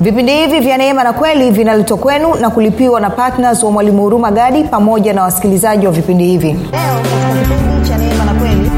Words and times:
vipindi 0.00 0.32
hivi 0.32 0.60
vya 0.60 0.76
neema 0.78 1.04
na 1.04 1.12
kweli 1.12 1.50
vinaletwa 1.50 1.96
kwenu 1.98 2.34
na 2.34 2.50
kulipiwa 2.50 3.00
na 3.00 3.10
ptns 3.10 3.62
wa 3.62 3.70
mwalimu 3.70 4.02
huruma 4.02 4.30
gadi 4.30 4.64
pamoja 4.64 5.12
na 5.12 5.22
wasikilizaji 5.22 5.86
wa 5.86 5.92
vipindi 5.92 6.24
hivi. 6.26 6.46
Leo 6.52 6.58
katika 7.02 7.54
kipindi 7.54 7.88
cha 7.88 7.98
neema 7.98 8.24
na 8.24 8.34
kweli. 8.34 8.70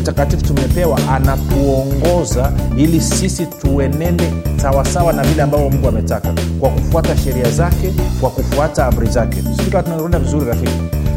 Mtakatifu 0.00 0.42
tumepewa 0.44 0.98
anatuongoza 1.12 2.52
ili 2.76 3.00
sisi 3.00 3.46
tuenende 3.46 4.32
sawasawa 4.56 5.12
na 5.12 5.22
vile 5.22 5.42
ambavyo 5.42 5.70
mungu 5.70 5.88
ametaka 5.88 6.28
kwa 6.60 6.70
kufuata 6.70 7.16
sheria 7.16 7.50
zake 7.50 7.92
kwa 8.20 8.30
kufuata 8.30 8.86
amri 8.86 9.06
zake. 9.06 9.36
Sika 9.64 9.82
tunaenda 9.82 10.18
vizuri 10.18 10.46
rafiki. 10.46 10.72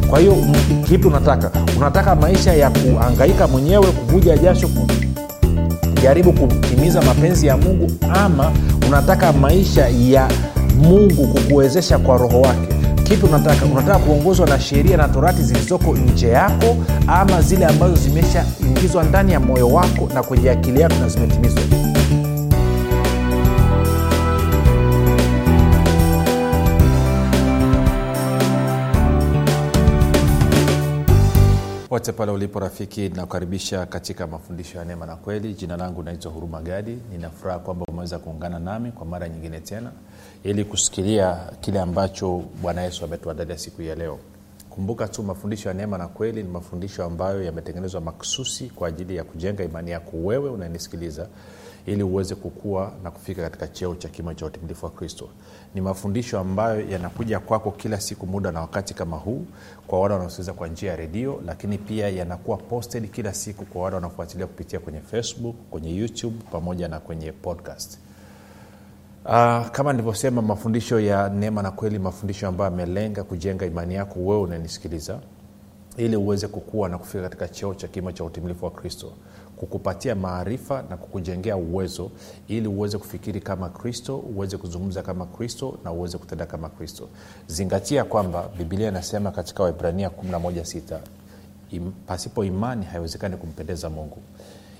Kwa 0.10 0.20
hiyo 0.20 0.36
kipi 0.88 1.08
unataka? 1.08 1.52
Unataka 1.78 2.16
maisha 2.16 2.54
ya 2.54 2.70
kuangaika 2.70 3.48
mwenyewe 3.48 3.86
kuvuja 3.88 4.38
jasho 4.38 4.68
kujaribu 6.06 6.34
kutimiza 6.34 7.02
mapenzi 7.02 7.48
ya 7.48 7.58
mungu 7.58 7.92
ama 8.14 8.52
unataka 8.88 9.34
maisha 9.34 9.88
ya 9.88 10.30
mungu 10.78 11.28
kukuwezesha 11.28 12.00
kwa 12.00 12.18
roho 12.18 12.42
wake. 12.42 12.68
Kitu 13.04 13.26
unataka 13.26 13.66
unataka 13.66 14.00
kuongozwa 14.00 14.48
na 14.48 14.60
sheria 14.60 14.98
na 14.98 15.08
torati 15.08 15.42
zilizoko 15.44 15.96
nje 15.96 16.28
yako 16.28 16.78
ama 17.08 17.42
zile 17.42 17.66
ambazo 17.66 17.96
zimeshaingizwa 17.96 19.04
ndani 19.04 19.32
ya 19.34 19.40
moyo 19.40 19.68
wako 19.68 20.10
na 20.14 20.24
kwenye 20.24 20.50
akili 20.50 20.82
yako 20.82 20.96
na 21.02 21.10
zimetimizwa 21.10 21.62
pote 32.06 32.18
pale 32.18 32.32
ulipo 32.32 32.60
rafiki 32.60 33.10
nakukaribisha 33.10 33.86
katika 33.86 34.28
mafundisho 34.28 34.78
ya 34.78 34.86
neema 34.86 35.06
na 35.06 35.16
kweli. 35.16 35.54
Jina 35.54 35.78
langu 35.78 36.04
naitwa 36.04 36.32
huruma 36.32 36.62
gadi. 36.62 36.98
Ninafuraha 37.12 37.60
kwamba 37.60 37.86
umeweza 37.90 38.20
kuungana 38.20 38.60
nami 38.60 38.92
kwa 38.92 39.06
mara 39.06 39.30
nyingine 39.30 39.60
tena 39.60 39.92
ili 40.44 40.64
kusikilia 40.66 41.38
kile 41.62 41.80
ambacho 41.80 42.44
bwana 42.62 42.82
yesu 42.82 43.06
ametuandalia 43.06 43.58
siku 43.58 43.82
ya 43.82 43.96
leo. 43.96 44.20
Kumbuka 44.70 45.08
tu 45.08 45.24
mafundisho 45.24 45.70
ya 45.70 45.76
neema 45.76 45.98
na 45.98 46.08
kweli 46.08 46.44
ni 46.44 46.50
mafundisho 46.50 47.04
ambayo 47.04 47.44
yametengenezwa 47.44 48.02
maksusi 48.02 48.70
kwa 48.70 48.88
ajili 48.88 49.16
ya 49.16 49.24
kujenga 49.24 49.64
imani 49.64 49.92
yako 49.92 50.18
wewe 50.18 50.50
unanisikiliza 50.50 51.28
ili 51.86 52.04
uweze 52.04 52.36
kukua 52.36 52.92
na 53.04 53.12
kufika 53.12 53.42
katika 53.42 53.68
cheo 53.68 53.96
cha 53.96 54.10
kima 54.10 54.36
cha 54.36 54.46
utimilifu 54.46 54.86
wa 54.86 54.92
kristo. 54.92 55.30
Ni 55.76 55.82
mafundisho 55.82 56.40
ambayo 56.40 56.90
yanakuja 56.90 57.40
kwako 57.40 57.72
kila 57.72 58.02
siku 58.02 58.28
muda 58.28 58.52
na 58.52 58.62
wakati 58.62 58.94
kama 58.94 59.18
huu 59.18 59.46
kwa 59.88 60.00
wale 60.00 60.14
wanaosikiliza 60.14 60.54
kwa 60.54 60.68
njia 60.68 60.90
ya 60.92 60.96
redio 60.96 61.42
lakini 61.46 61.78
pia 61.78 62.10
yanakuwa 62.10 62.58
posted 62.58 63.12
kila 63.12 63.34
siku 63.34 63.66
kwa 63.66 63.82
wale 63.84 63.96
wanaofuatilia 63.96 64.48
kupitia 64.48 64.80
kwenye 64.80 65.00
facebook 65.02 65.56
kwenye 65.70 65.96
youtube 65.96 66.36
pamoja 66.52 66.88
na 66.88 67.00
kwenye 67.00 67.32
podcast. 67.32 68.00
Uh, 69.26 69.68
kama 69.72 69.94
nilivyosema 69.94 70.42
mafundisho 70.42 71.00
ya 71.00 71.30
neema 71.30 71.62
na 71.62 71.72
kweli 71.72 72.00
mafundisho 72.00 72.48
ambayo 72.48 72.72
yamelenga 72.72 73.24
kujenga 73.24 73.66
imani 73.66 73.94
yako 73.96 74.20
wewe 74.20 74.42
unanisikiliza 74.42 75.20
ili 75.98 76.16
uweze 76.16 76.48
kukua 76.48 76.90
na 76.90 76.98
kufika 76.98 77.24
katika 77.24 77.48
cheo 77.48 77.74
cha 77.74 77.88
kimo 77.88 78.12
cha 78.12 78.24
utimilifu 78.24 78.66
wa 78.66 78.72
kristo 78.72 79.12
kukupatia 79.56 80.16
maarifa 80.16 80.84
na 80.90 80.98
kukujengea 80.98 81.58
uwezo 81.58 82.12
ili 82.48 82.68
uweze 82.68 82.98
kufikiri 82.98 83.42
kama 83.42 83.70
kristo 83.70 84.18
uweze 84.18 84.58
kuzungumza 84.58 85.02
kama 85.02 85.26
kristo 85.26 85.78
na 85.84 85.92
uweze 85.92 86.18
kutenda 86.18 86.46
kama 86.46 86.70
kristo. 86.70 87.08
Zingatia 87.48 88.04
kwamba 88.04 88.50
bibilia 88.58 88.88
inasema 88.88 89.32
katika 89.32 89.64
waibrania 89.64 90.10
116 90.10 91.00
im, 91.72 91.92
pasipo 92.08 92.44
imani 92.44 92.86
haiwezekani 92.86 93.38
kumpendeza 93.38 93.90
mungu. 93.90 94.18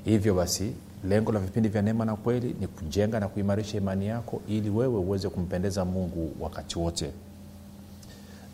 Hivyo 0.06 0.34
basi 0.34 0.74
lengo 1.10 1.32
la 1.32 1.40
vipindi 1.40 1.70
vya 1.70 1.82
neema 1.82 2.06
na 2.06 2.16
kweli 2.16 2.56
ni 2.60 2.68
kujenga 2.68 3.20
na 3.20 3.28
kuimarisha 3.28 3.78
imani 3.78 4.08
yako 4.08 4.42
ili 4.48 4.70
wewe 4.70 4.98
uweze 5.00 5.30
kumpendeza 5.30 5.86
mungu 5.86 6.32
wakati 6.40 6.80
wote 6.80 7.12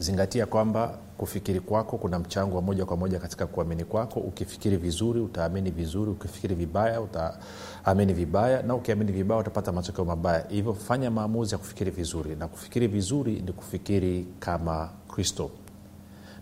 zingatia 0.01 0.45
kwamba 0.45 0.97
kufikiri 1.17 1.59
kwako 1.59 1.97
kuna 1.97 2.19
mchango 2.19 2.55
wa 2.55 2.61
moja 2.61 2.85
kwa 2.85 2.97
moja 2.97 3.19
katika 3.19 3.47
kuamini 3.47 3.83
kwako. 3.85 4.19
Ukifikiri 4.19 4.77
vizuri 4.77 5.19
utaamini 5.19 5.71
vizuri. 5.71 6.11
Ukifikiri 6.11 6.55
vibaya 6.55 7.01
utaamini 7.01 8.13
vibaya. 8.13 8.61
Na 8.63 8.75
ukiamini 8.75 9.11
vibaya 9.11 9.41
utapata 9.41 9.71
matokeo 9.71 10.05
mabaya. 10.05 10.45
Hivyo 10.49 10.73
fanya 10.73 11.11
maamuzi 11.11 11.53
ya 11.53 11.57
kufikiri 11.57 11.91
vizuri. 11.91 12.35
Na 12.35 12.47
kufikiri 12.47 12.87
vizuri 12.87 13.41
ni 13.45 13.51
kufikiri 13.53 14.27
kama 14.39 14.89
kristo. 15.07 15.49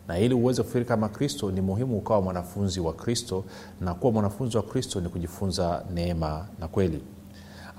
Na 0.07 0.19
ili 0.19 0.33
uweze 0.33 0.61
kufikiri 0.61 0.85
kama 0.85 1.09
kristo 1.09 1.51
ni 1.51 1.61
muhimu 1.61 1.97
ukawa 1.97 2.21
mwanafunzi 2.21 2.79
wa 2.79 2.93
kristo. 2.93 3.43
Na 3.81 3.93
kuwa 3.93 4.11
mwanafunzi 4.13 4.57
wa 4.57 4.63
kristo 4.63 5.01
ni 5.01 5.09
kujifunza 5.09 5.83
neema 5.93 6.47
na 6.59 6.67
kweli 6.67 7.01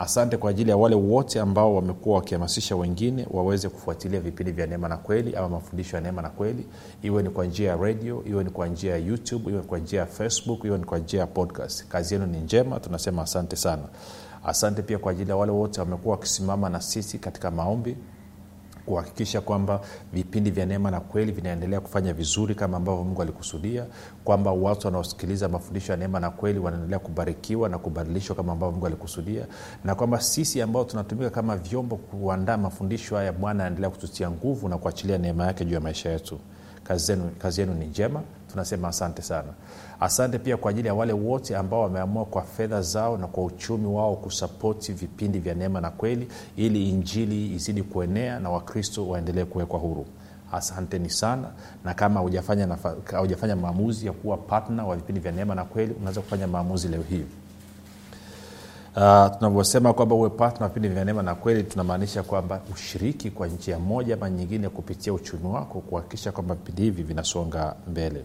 asante 0.01 0.37
kwa 0.37 0.51
ajili 0.51 0.71
ya 0.71 0.77
wale 0.77 0.95
wote 0.97 1.41
ambao 1.41 1.75
wamekuwa 1.75 2.17
wakihamasisha 2.17 2.77
wengine 2.77 3.27
waweze 3.31 3.69
kufuatilia 3.69 4.21
vipindi 4.21 4.53
vya 4.53 4.67
neema 4.67 4.89
na 4.89 4.97
kweli 4.97 5.37
ama 5.37 5.49
mafundisho 5.49 5.97
ya 5.97 6.03
neema 6.03 6.23
na 6.23 6.29
kweli. 6.31 6.67
Iwe 7.03 7.23
ni 7.23 7.31
kwa 7.31 7.45
njia 7.47 7.69
ya 7.71 7.77
radio 7.77 8.23
iwe 8.27 8.45
ni 8.45 8.51
kwa 8.51 8.67
njia 8.69 8.91
ya 8.93 8.99
youtube 8.99 9.51
iwe 9.51 9.61
ni 9.61 9.67
kwa 9.67 9.79
njia 9.79 10.01
ya 10.01 10.07
facebook 10.07 10.65
iwe 10.65 10.79
ni 10.79 10.85
kwa 10.85 10.99
njia 10.99 11.21
ya 11.21 11.27
podcast. 11.27 11.87
Kazi 11.89 12.15
yenu 12.15 12.27
ni 12.27 12.39
njema 12.41 12.81
tunasema 12.81 13.23
asante 13.23 13.57
sana. 13.57 13.83
Asante 14.45 14.83
pia 14.83 14.99
kwa 14.99 15.13
ajili 15.13 15.31
ya 15.31 15.37
wale 15.37 15.53
wote 15.53 15.81
wamekuwa 15.81 16.15
wakisimama 16.17 16.69
na 16.69 16.81
sisi 16.81 17.19
katika 17.19 17.51
maombi 17.51 17.97
kuhakikisha 18.87 19.41
kwamba 19.41 19.81
vipindi 20.13 20.51
vya 20.51 20.67
neema 20.67 20.91
na 20.91 21.01
kweli 21.01 21.33
vinaendelea 21.33 21.81
kufanya 21.81 22.15
vizuri 22.15 22.55
kama 22.55 22.77
ambavyo 22.77 23.05
mungu 23.05 23.23
alikusudia 23.23 23.87
kwamba 24.25 24.53
watu 24.53 24.87
wanaosikiliza 24.87 25.49
mafundisho 25.49 25.93
ya 25.93 25.99
neema 25.99 26.21
na 26.21 26.31
kweli 26.31 26.59
wanaendelea 26.59 26.99
kubarikiwa 26.99 27.69
na 27.69 27.79
kubadilishwa 27.79 28.37
kama 28.37 28.53
ambavyo 28.53 28.73
mungu 28.73 28.87
alikusudia 28.87 29.47
na 29.85 29.95
kwamba 29.95 30.21
sisi 30.21 30.63
ambao 30.63 30.85
tunatumika 30.85 31.31
kama 31.31 31.57
vyombo 31.57 31.97
kuandaa 31.97 32.57
mafundisho 32.57 33.17
haya 33.17 33.33
bwana 33.33 33.65
anaendelea 33.65 33.91
kututia 33.91 34.31
nguvu 34.31 34.69
na 34.69 34.79
kuachilia 34.79 35.19
neema 35.19 35.47
yake 35.47 35.65
juu 35.65 35.75
ya 35.75 35.81
maisha 35.81 36.11
yetu. 36.11 36.39
Kazi 36.85 37.13
yenu, 37.13 37.31
kazi 37.39 37.61
yenu 37.61 37.75
ni 37.75 37.87
njema. 37.87 38.23
Tunasema 38.51 38.89
asante 38.89 39.23
sana 39.23 39.49
asante 40.01 40.39
pia 40.39 40.57
kwa 40.57 40.71
ajili 40.71 40.89
ya 40.89 40.95
wale 40.95 41.13
wote 41.13 41.57
ambao 41.57 41.83
wameamua 41.83 42.25
kwa 42.25 42.43
fedha 42.43 42.83
zao 42.83 43.17
na 43.19 43.27
kwa 43.27 43.45
uchumi 43.45 43.87
wao 43.87 44.17
kusapoti 44.17 44.93
vipindi 44.93 45.39
vya 45.39 45.55
neema 45.55 45.81
na 45.81 45.91
kweli 45.91 46.29
ili 46.57 46.89
injili 46.89 47.55
izidi 47.55 47.83
kuenea 47.83 48.41
na 48.41 48.51
wakristo 48.51 49.09
waendelee 49.09 49.45
kuwekwa 49.45 49.79
huru. 49.79 50.07
Asanteni 50.53 51.11
sana. 51.11 51.49
Na 51.85 51.95
kama 51.95 52.21
hujafanya, 52.21 53.57
maamuzi 53.57 54.07
ya 54.07 54.13
kuwa 54.13 54.37
patna 54.37 54.85
wa 54.87 54.97
vipindi 54.97 55.21
vya 55.21 55.33
neema 55.33 55.55
na 55.55 55.65
kweli 55.65 55.95
unaweza 56.01 56.21
kufanya 56.21 56.47
maamuzi 56.47 56.89
leo 56.89 57.03
hii. 57.11 57.25
Uh, 58.97 59.27
tunavyosema 59.39 59.93
kwamba 59.93 60.15
uwe 60.15 60.31
patna 60.31 60.69
vipindi 60.69 60.89
vya 60.89 61.05
neema 61.05 61.23
na 61.23 61.35
kweli 61.35 61.63
tunamaanisha 61.63 62.23
kwamba 62.23 62.61
ushiriki 62.73 63.31
kwa 63.31 63.47
njia 63.47 63.79
moja 63.79 64.15
ama 64.15 64.31
nyingine 64.31 64.69
kupitia 64.69 65.13
uchumi 65.13 65.47
wako 65.47 65.81
kuhakikisha 65.81 66.33
kwamba 66.33 66.55
vipindi 66.55 66.83
hivi 66.83 67.03
vinasonga 67.03 67.75
mbele 67.89 68.25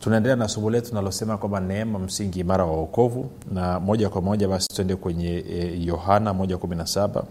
tunaendelea 0.00 0.36
na 0.36 0.48
somo 0.48 0.70
letu 0.70 0.94
nalosema 0.94 1.38
kwamba 1.38 1.60
neema 1.60 1.98
msingi 1.98 2.40
imara 2.40 2.64
wa 2.64 2.72
uokovu 2.72 3.30
na 3.52 3.80
moja 3.80 4.08
kwa 4.08 4.22
moja 4.22 4.48
basi 4.48 4.68
tuende 4.68 4.96
kwenye 4.96 5.44
e, 5.50 5.82
yohana 5.84 6.32
117 6.32 7.22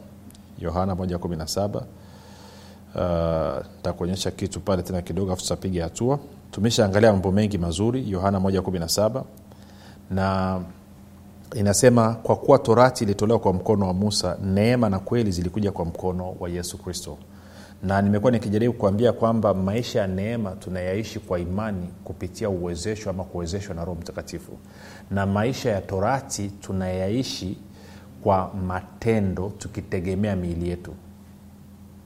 yohana 0.60 0.94
17 0.94 1.82
ntakuonyesha 3.80 4.30
uh, 4.30 4.36
kitu 4.36 4.60
pale 4.60 4.84
tena 4.84 5.02
kidogo 5.02 5.32
afu 5.34 5.42
tutapiga 5.42 5.84
hatua. 5.84 6.20
Tumeshaangalia 6.52 7.12
mambo 7.12 7.32
mengi 7.32 7.58
mazuri 7.58 8.12
yohana 8.12 8.40
117 8.40 9.24
na 10.12 10.60
inasema 11.56 12.14
kwa 12.14 12.36
kuwa 12.36 12.60
torati 12.60 13.04
ilitolewa 13.04 13.40
kwa 13.40 13.54
mkono 13.54 13.88
wa 13.88 13.94
musa 13.94 14.38
neema 14.44 14.90
na 14.90 15.00
kweli 15.00 15.32
zilikuja 15.32 15.72
kwa 15.72 15.86
mkono 15.86 16.36
wa 16.40 16.50
yesu 16.50 16.78
kristo 16.78 17.18
na 17.84 18.02
nimekuwa 18.02 18.32
nikijaribu 18.32 18.74
kuambia 18.74 19.14
kwamba 19.14 19.54
maisha 19.54 20.00
ya 20.00 20.08
neema 20.08 20.52
tunayaishi 20.52 21.20
kwa 21.20 21.40
imani 21.40 21.88
kupitia 22.04 22.50
uwezesho 22.50 23.10
ama 23.10 23.24
kuwezeshwa 23.24 23.76
na 23.76 23.86
roho 23.86 24.00
mtakatifu. 24.02 24.52
Na 25.12 25.26
maisha 25.26 25.70
ya 25.72 25.82
torati 25.82 26.50
tunayaishi 26.50 27.58
kwa 28.24 28.54
matendo 28.68 29.52
tukitegemea 29.58 30.36
miili 30.36 30.70
yetu. 30.70 30.94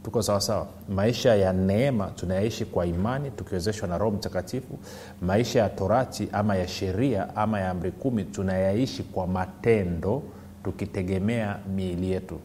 Tuko 0.03 0.21
sawasawa 0.21 0.68
maisha 0.89 1.36
ya 1.36 1.53
neema 1.53 2.07
tunayaishi 2.07 2.65
kwa 2.65 2.86
imani 2.86 3.31
tukiwezeshwa 3.31 3.88
na 3.88 3.98
roho 3.98 4.12
mtakatifu. 4.12 4.80
Maisha 5.21 5.59
ya 5.59 5.69
torati 5.69 6.30
ama 6.31 6.56
ya 6.56 6.68
sheria 6.68 7.36
ama 7.36 7.59
ya 7.59 7.69
amri 7.69 7.92
kumi 7.92 8.24
tunayaishi 8.24 9.03
kwa 9.03 9.27
matendo 9.27 10.24
tukitegemea 10.63 11.59
miili 11.75 12.12
yetu 12.12 12.39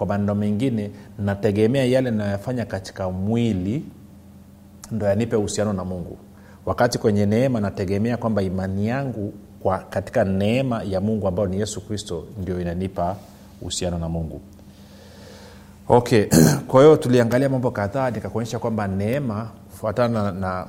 kwa 0.00 0.06
maneno 0.06 0.34
mengine 0.34 0.90
nategemea 1.18 1.84
yale 1.84 2.10
nayoyafanya 2.10 2.64
katika 2.64 3.10
mwili 3.10 3.84
ndo 4.90 5.06
yanipe 5.06 5.36
uhusiano 5.36 5.72
na 5.72 5.84
mungu. 5.84 6.18
Wakati 6.66 6.98
kwenye 6.98 7.26
neema 7.26 7.60
nategemea 7.60 8.16
kwamba 8.16 8.42
imani 8.42 8.88
yangu 8.88 9.32
kwa 9.62 9.78
katika 9.78 10.24
neema 10.24 10.82
ya 10.82 11.00
mungu 11.00 11.28
ambayo 11.28 11.48
ni 11.48 11.60
yesu 11.60 11.80
kristo 11.80 12.24
ndio 12.42 12.60
inanipa 12.60 13.16
uhusiano 13.62 13.98
na 13.98 14.08
mungu. 14.08 14.40
Okay 15.88 16.24
kwa 16.68 16.82
hiyo 16.82 16.96
tuliangalia 16.96 17.48
mambo 17.48 17.70
kadhaa 17.70 18.10
nikakuonyesha 18.10 18.58
kwamba 18.58 18.88
neema 18.88 19.48
kufuatana 19.70 20.22
na, 20.22 20.32
na 20.32 20.66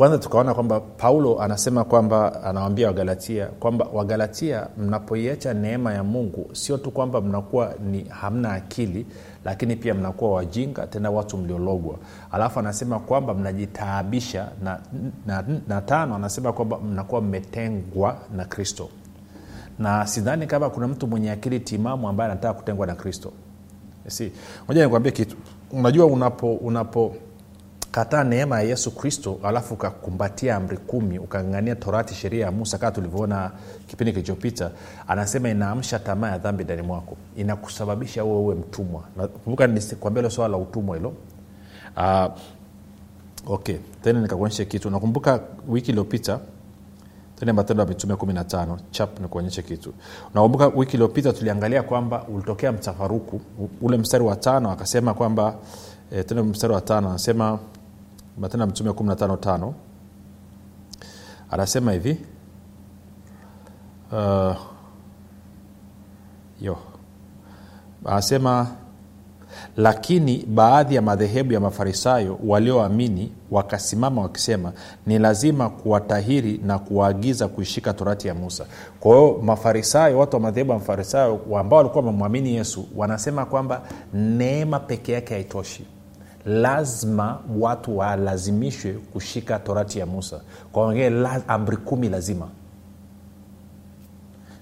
kwanza 0.00 0.18
tukaona 0.18 0.54
kwamba 0.54 0.80
paulo 0.80 1.40
anasema 1.42 1.84
kwamba 1.84 2.42
anawambia 2.44 2.86
wagalatia 2.86 3.46
kwamba 3.46 3.86
wagalatia 3.92 4.66
mnapoiacha 4.78 5.54
neema 5.54 5.92
ya 5.94 6.04
mungu 6.04 6.50
sio 6.52 6.78
tu 6.78 6.90
kwamba 6.90 7.20
mnakuwa 7.20 7.74
ni 7.90 8.04
hamna 8.04 8.52
akili 8.52 9.06
lakini 9.44 9.76
pia 9.76 9.94
mnakuwa 9.94 10.32
wajinga 10.32 10.86
tena 10.86 11.10
watu 11.10 11.36
mliologwa. 11.36 11.94
Alafu 12.32 12.58
anasema 12.58 12.98
kwamba 12.98 13.34
mnajitaabisha 13.34 14.48
na, 14.62 14.80
na, 15.26 15.44
na 15.68 15.80
tano 15.80 16.14
anasema 16.14 16.52
kwamba 16.52 16.78
mnakuwa 16.78 17.20
mmetengwa 17.20 18.16
na 18.36 18.44
kristo. 18.44 18.88
Na 19.78 20.06
sidhani 20.06 20.46
kama 20.46 20.70
kuna 20.70 20.88
mtu 20.88 21.06
mwenye 21.06 21.30
akili 21.30 21.60
timamu 21.60 22.08
ambaye 22.08 22.30
anataka 22.30 22.54
kutengwa 22.54 22.86
na 22.86 22.94
kristo. 22.94 23.32
Si 24.06 24.32
moja 24.68 24.84
nikuambia 24.84 25.12
kitu. 25.12 25.36
Unajua 25.72 26.06
unapo 26.06 26.54
unapo 26.54 27.14
kataa 27.90 28.24
neema 28.24 28.60
ya 28.60 28.68
yesu 28.68 28.90
kristo 28.90 29.38
alafu 29.44 29.74
ukakumbatia 29.74 30.56
amri 30.56 30.76
kumi 30.76 31.18
ukangangania 31.18 31.76
torati 31.76 32.14
sheria 32.14 32.44
ya 32.44 32.52
musa 32.52 32.78
kaa 32.78 32.90
tulivyoona 32.90 33.50
kipindi 33.86 34.12
kilichopita 34.12 34.70
anasema 35.08 35.48
inaamsha 35.48 35.98
tamaa 35.98 36.30
ya 36.30 36.38
dhambi 36.38 36.64
ndani 36.64 36.82
mwako. 36.82 37.16
Inakusababisha 37.36 38.24
uwe 38.24 38.36
uwe 38.38 38.54
mtumwa. 38.54 39.02
Kumbuka 39.44 39.66
nikuambia 39.66 40.20
ilo 40.20 40.30
swala 40.30 40.52
la 40.52 40.58
utumwa 40.58 40.96
hilo. 40.96 41.12
Uh, 41.96 42.32
okay. 43.52 43.76
Tena 44.02 44.20
nikakuonyeshe 44.20 44.64
kitu. 44.64 44.90
Nakumbuka 44.90 45.40
wiki 45.68 45.90
iliyopita 45.90 46.40
matendo 47.54 47.82
ya 47.82 47.88
mitume 47.88 48.14
15 48.14 48.76
chap 48.90 49.20
nikuonyeshe 49.20 49.62
kitu. 49.62 49.92
Nakumbuka 50.34 50.66
wiki 50.66 50.92
iliyopita 50.92 51.32
tuliangalia 51.32 51.82
kwamba 51.82 52.24
ulitokea 52.28 52.72
mtafaruku 52.72 53.40
ule 53.82 53.96
mstari 53.96 54.24
wa 54.24 54.36
tano 54.36 54.70
akasema 54.70 55.14
kwamba 55.14 55.54
e, 56.10 56.22
tena 56.22 56.42
mstari 56.42 56.72
wa 56.74 56.80
tano 56.80 57.08
anasema 57.08 57.58
matendo 58.40 58.64
ya 58.64 58.70
mtume 58.70 58.90
15 58.90 59.72
anasema 61.50 61.92
hivi 61.92 62.18
uh, 64.12 64.56
yo. 66.60 66.76
Anasema 68.04 68.66
lakini 69.76 70.46
baadhi 70.46 70.94
ya 70.94 71.02
madhehebu 71.02 71.52
ya 71.52 71.60
mafarisayo 71.60 72.38
walioamini 72.46 73.32
wakasimama 73.50 74.22
wakisema 74.22 74.72
ni 75.06 75.18
lazima 75.18 75.68
kuwatahiri 75.70 76.58
na 76.64 76.78
kuwaagiza 76.78 77.48
kuishika 77.48 77.92
torati 77.92 78.28
ya 78.28 78.34
musa 78.34 78.66
kwa 79.00 79.16
hiyo 79.16 79.40
mafarisayo 79.42 80.18
watu 80.18 80.36
wa 80.36 80.42
madhehebu 80.42 80.72
ya 80.72 80.78
mafarisayo 80.78 81.40
ambao 81.58 81.76
walikuwa 81.76 82.04
wamemwamini 82.04 82.54
yesu 82.54 82.88
wanasema 82.96 83.44
kwamba 83.46 83.82
neema 84.14 84.80
peke 84.80 85.12
yake 85.12 85.34
haitoshi 85.34 85.84
lazima 86.46 87.38
watu 87.58 87.98
walazimishwe 87.98 88.92
kushika 88.92 89.58
torati 89.58 89.98
ya 89.98 90.06
musa. 90.06 90.40
Kwa 90.72 90.86
wengine 90.86 91.28
amri 91.48 91.76
kumi 91.76 92.08
lazima. 92.08 92.48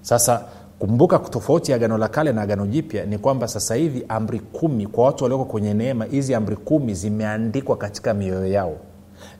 Sasa 0.01 0.41
kumbuka 0.79 1.19
tofauti 1.19 1.71
ya 1.71 1.77
agano 1.77 1.97
la 1.97 2.07
kale 2.07 2.31
na 2.31 2.41
agano 2.41 2.67
jipya 2.67 3.05
ni 3.05 3.17
kwamba 3.17 3.47
sasa 3.47 3.75
hivi 3.75 4.05
amri 4.09 4.39
kumi 4.39 4.87
kwa 4.87 5.05
watu 5.05 5.23
walioko 5.23 5.45
kwenye 5.45 5.73
neema 5.73 6.05
hizi 6.05 6.35
amri 6.35 6.55
kumi 6.55 6.93
zimeandikwa 6.93 7.77
katika 7.77 8.13
mioyo 8.13 8.47
yao. 8.47 8.77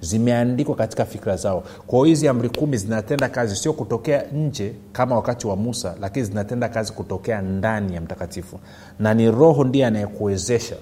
Zimeandikwa 0.02 0.76
katika 0.76 1.06
fikra 1.06 1.36
zao. 1.36 1.64
Kwao 1.88 2.04
hizi 2.04 2.28
amri 2.28 2.50
kumi 2.50 2.78
zinatenda 2.78 3.30
kazi 3.30 3.56
sio 3.56 3.74
kutokea 3.74 4.24
nje 4.34 4.74
kama 4.92 5.16
wakati 5.16 5.48
wa 5.48 5.56
musa 5.56 5.96
lakini 6.02 6.26
zinatenda 6.26 6.70
kazi 6.70 6.94
kutokea 6.94 7.42
ndani 7.42 7.96
ya 7.96 8.02
mtakatifu. 8.02 8.60
Na 9.00 9.14
ni 9.14 9.32
roho 9.32 9.64
ndiye 9.64 9.86
anayekuwezesha 9.86 10.76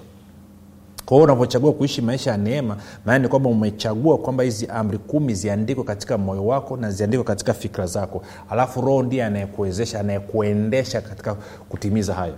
kwa 1.08 1.16
hiyo 1.16 1.24
unavyochagua 1.24 1.72
kuishi 1.72 2.02
maisha 2.02 2.30
ya 2.30 2.36
neema 2.36 2.76
maana 3.06 3.18
ni 3.18 3.28
kwamba 3.28 3.50
umechagua 3.50 4.18
kwamba 4.18 4.44
hizi 4.44 4.66
amri 4.66 4.98
kumi 4.98 5.34
ziandikwe 5.34 5.84
katika 5.84 6.18
moyo 6.18 6.46
wako 6.46 6.76
na 6.76 6.90
ziandikwe 6.90 7.24
katika 7.24 7.54
fikra 7.54 7.86
zako. 7.86 8.22
Alafu 8.50 8.80
roho 8.80 9.02
ndiye 9.02 9.24
anayekuwezesha 9.24 10.00
anayekuendesha 10.00 11.00
katika 11.00 11.34
kutimiza 11.68 12.14
hayo. 12.14 12.34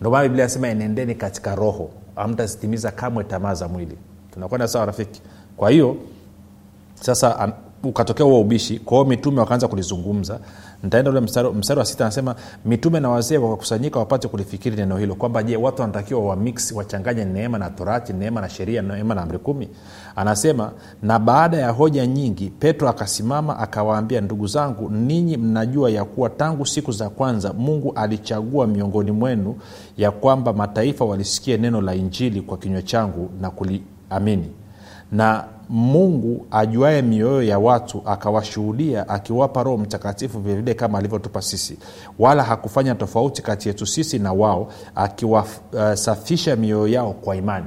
Ndio 0.00 0.10
maana 0.10 0.24
biblia 0.28 0.44
anasema 0.44 0.68
enendeni 0.68 1.14
katika 1.14 1.54
roho 1.54 1.90
amtazitimiza 2.16 2.90
kamwe 2.90 3.24
tamaa 3.24 3.54
za 3.54 3.68
mwili. 3.68 3.98
Tunakwenda 4.34 4.68
sawa 4.68 4.86
rafiki? 4.86 5.22
Kwa 5.56 5.70
hiyo 5.70 5.96
sasa 6.94 7.52
ukatokea 7.82 8.26
huo 8.26 8.40
ubishi 8.40 8.78
kwa 8.78 8.98
hiyo 8.98 9.08
mitume 9.08 9.40
wakaanza 9.40 9.68
kulizungumza 9.68 10.40
ntaenda 10.82 11.10
ule 11.10 11.20
mstari, 11.20 11.48
mstari 11.50 11.78
wa 11.80 11.84
sita 11.86 12.04
anasema 12.04 12.34
mitume 12.64 13.00
na 13.00 13.08
wazee 13.08 13.36
wakakusanyika 13.38 13.98
wapate 13.98 14.28
kulifikiri 14.28 14.76
neno 14.76 14.96
hilo. 14.96 15.14
Kwamba 15.14 15.42
je 15.42 15.56
watu 15.56 15.80
wanatakiwa 15.82 16.20
wamix 16.26 16.72
wachanganye 16.72 17.24
neema 17.24 17.58
na 17.58 17.70
torati 17.70 18.12
neema 18.12 18.40
na 18.40 18.48
sheria 18.48 18.82
neema 18.82 19.14
na 19.14 19.22
amri 19.22 19.38
kumi? 19.38 19.68
Anasema 20.16 20.70
na 21.02 21.18
baada 21.18 21.56
ya 21.56 21.70
hoja 21.70 22.06
nyingi 22.06 22.50
petro 22.58 22.88
akasimama 22.88 23.58
akawaambia 23.58 24.20
ndugu 24.20 24.46
zangu 24.46 24.90
ninyi 24.90 25.36
mnajua 25.36 25.90
ya 25.90 26.04
kuwa 26.04 26.30
tangu 26.30 26.66
siku 26.66 26.92
za 26.92 27.08
kwanza 27.10 27.52
mungu 27.52 27.92
alichagua 27.94 28.66
miongoni 28.66 29.10
mwenu 29.10 29.56
ya 29.96 30.10
kwamba 30.10 30.52
mataifa 30.52 31.04
walisikie 31.04 31.56
neno 31.56 31.80
la 31.80 31.94
injili 31.94 32.40
kwa 32.42 32.58
kinywa 32.58 32.82
changu 32.82 33.30
na 33.40 33.50
kuliamini. 33.50 34.50
Na 35.12 35.44
mungu 35.68 36.46
ajuae 36.50 37.02
mioyo 37.02 37.42
ya 37.42 37.58
watu 37.58 38.02
akawashuhudia 38.06 39.08
akiwapa 39.08 39.62
roho 39.62 39.78
mtakatifu 39.78 40.40
vilevile 40.40 40.74
kama 40.74 40.98
alivyotupa 40.98 41.42
sisi. 41.42 41.78
Wala 42.18 42.42
hakufanya 42.42 42.94
tofauti 42.94 43.42
kati 43.42 43.68
yetu 43.68 43.86
sisi 43.86 44.18
na 44.18 44.32
wao 44.32 44.72
akiwasafisha 44.94 46.54
uh, 46.54 46.58
mioyo 46.60 46.88
yao 46.88 47.12
kwa 47.12 47.36
imani. 47.36 47.66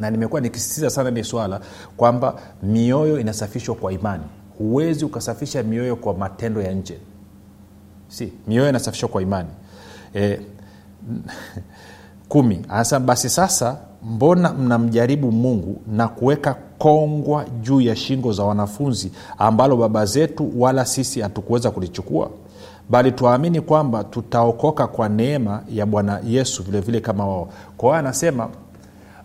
Na 0.00 0.10
nimekuwa 0.10 0.40
nikisisitiza 0.40 0.90
sana 0.90 1.08
hili 1.08 1.24
swala 1.24 1.60
kwamba 1.96 2.40
mioyo 2.62 3.20
inasafishwa 3.20 3.74
kwa 3.74 3.92
imani. 3.92 4.24
Huwezi 4.58 5.04
ukasafisha 5.04 5.62
mioyo 5.62 5.96
kwa 5.96 6.14
matendo 6.14 6.62
ya 6.62 6.72
nje. 6.72 6.98
Si 8.08 8.32
mioyo 8.46 8.68
inasafishwa 8.68 9.08
kwa 9.08 9.22
imani. 9.22 9.48
E, 10.14 10.40
kumi 12.28 12.66
anasema 12.68 13.00
basi 13.06 13.28
sasa 13.28 13.76
mbona 14.02 14.52
mnamjaribu 14.52 15.32
mungu 15.32 15.82
na 15.86 16.08
kuweka 16.08 16.56
kongwa 16.78 17.44
juu 17.60 17.80
ya 17.80 17.96
shingo 17.96 18.32
za 18.32 18.42
wanafunzi 18.44 19.12
ambalo 19.38 19.76
baba 19.76 20.06
zetu 20.06 20.52
wala 20.62 20.84
sisi 20.86 21.20
hatukuweza 21.20 21.70
kulichukua. 21.70 22.30
Bali 22.90 23.12
tuamini 23.12 23.60
kwamba 23.60 24.04
tutaokoka 24.04 24.86
kwa 24.86 25.08
neema 25.08 25.62
ya 25.72 25.86
bwana 25.86 26.20
yesu 26.26 26.62
vilevile 26.62 26.86
vile 26.86 27.00
kama 27.00 27.26
wao. 27.26 27.48
Kwa 27.76 27.88
hiyo 27.88 27.98
anasema 27.98 28.48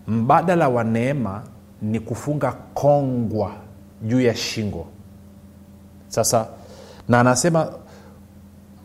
mbadala 0.08 0.70
wa 0.70 0.84
neema 0.84 1.42
ni 1.82 2.00
kufunga 2.00 2.52
kongwa 2.74 3.52
juu 4.08 4.22
ya 4.22 4.36
shingo. 4.36 4.86
Sasa 6.08 6.48
na 7.10 7.20
anasema 7.20 7.68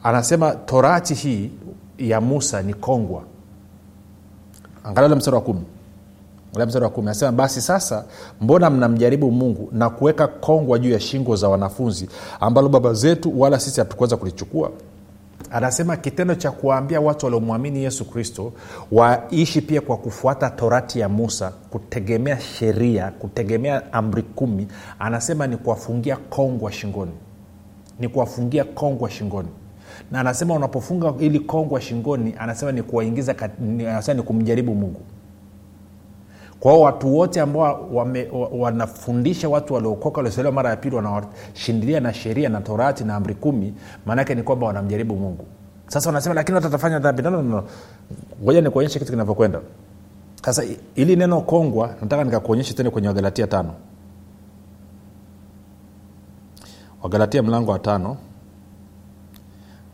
anasema 0.02 0.50
torati 0.54 1.14
hii 1.14 1.50
ya 1.98 2.20
musa 2.20 2.62
ni 2.62 2.74
kongwa. 2.74 3.22
Angalia 4.84 5.16
mstari 5.16 5.34
wa 5.34 5.40
kumi 5.42 5.62
mstari 6.54 6.84
wa 6.84 6.90
kumi 6.90 7.08
anasema 7.08 7.32
basi 7.32 7.60
sasa 7.60 8.04
mbona 8.40 8.70
mnamjaribu 8.70 9.30
mungu 9.30 9.68
na 9.72 9.90
kuweka 9.90 10.26
kongwa 10.26 10.78
juu 10.78 10.90
ya 10.90 11.00
shingo 11.00 11.36
za 11.36 11.48
wanafunzi 11.48 12.08
ambalo 12.40 12.68
baba 12.68 12.92
zetu 12.94 13.40
wala 13.40 13.60
sisi 13.60 13.80
hatukuweza 13.80 14.16
kulichukua? 14.16 14.70
Anasema 15.50 15.96
kitendo 15.96 16.34
cha 16.34 16.50
kuwaambia 16.50 17.00
watu 17.00 17.26
waliomwamini 17.26 17.82
yesu 17.84 18.04
kristo 18.04 18.52
waishi 18.92 19.60
pia 19.60 19.80
kwa 19.80 19.96
kufuata 19.96 20.50
torati 20.50 21.00
ya 21.00 21.08
musa 21.08 21.52
kutegemea 21.70 22.40
sheria 22.40 23.10
kutegemea 23.18 23.92
amri 23.92 24.22
kumi. 24.22 24.66
Anasema 24.98 25.46
ni 25.46 25.56
kuwafungia 25.56 26.16
kongwa 26.16 26.72
shingoni. 26.72 27.12
Ni 28.00 28.08
kuwafungia 28.08 28.64
kongwa 28.64 29.10
shingoni. 29.10 29.48
Na 30.10 30.20
anasema 30.20 30.54
unapofunga 30.54 31.14
ili 31.18 31.40
kongwa 31.40 31.80
shingoni 31.80 32.34
anasema 32.38 32.72
ni 32.72 32.82
kuwaingiza 32.82 33.34
anasema 33.88 34.14
ni 34.14 34.22
kumjaribu 34.22 34.74
mungu 34.74 35.00
kwa 36.60 36.72
hiyo 36.72 36.84
watu 36.84 37.16
wote 37.16 37.40
ambao 37.40 37.88
wanafundisha 38.52 39.48
watu 39.48 39.74
waliokoka 39.74 40.16
waliosaliwa 40.16 40.52
mara 40.52 40.70
ya 40.70 40.76
pili 40.76 40.96
wanawashindilia 40.96 42.00
na 42.00 42.14
sheria 42.14 42.48
na 42.48 42.60
torati 42.60 43.04
na 43.04 43.14
amri 43.16 43.34
kumi 43.34 43.74
maanaake 44.06 44.34
ni 44.34 44.42
kwamba 44.42 44.66
wanamjaribu 44.66 45.16
mungu. 45.16 45.44
Sasa 45.86 46.08
wanasema 46.08 46.34
lakini 46.34 46.54
watu 46.54 46.66
watafanya 46.66 46.98
dhambi. 46.98 47.22
No, 47.22 47.30
no, 47.30 47.42
no. 47.42 47.64
ngoja 48.42 48.60
nikuonyeshe 48.60 48.98
kitu 48.98 49.10
kinavyokwenda. 49.10 49.60
Sasa 50.44 50.62
ili 50.94 51.16
neno 51.16 51.40
kongwa 51.40 51.94
nataka 52.00 52.24
nikakuonyeshe 52.24 52.74
tena 52.74 52.90
kwenye 52.90 53.08
wagalatia 53.08 53.46
tano. 53.46 53.74
Wagalatia 57.02 57.42
mlango 57.42 57.70
wa 57.70 57.78
tano 57.78 58.16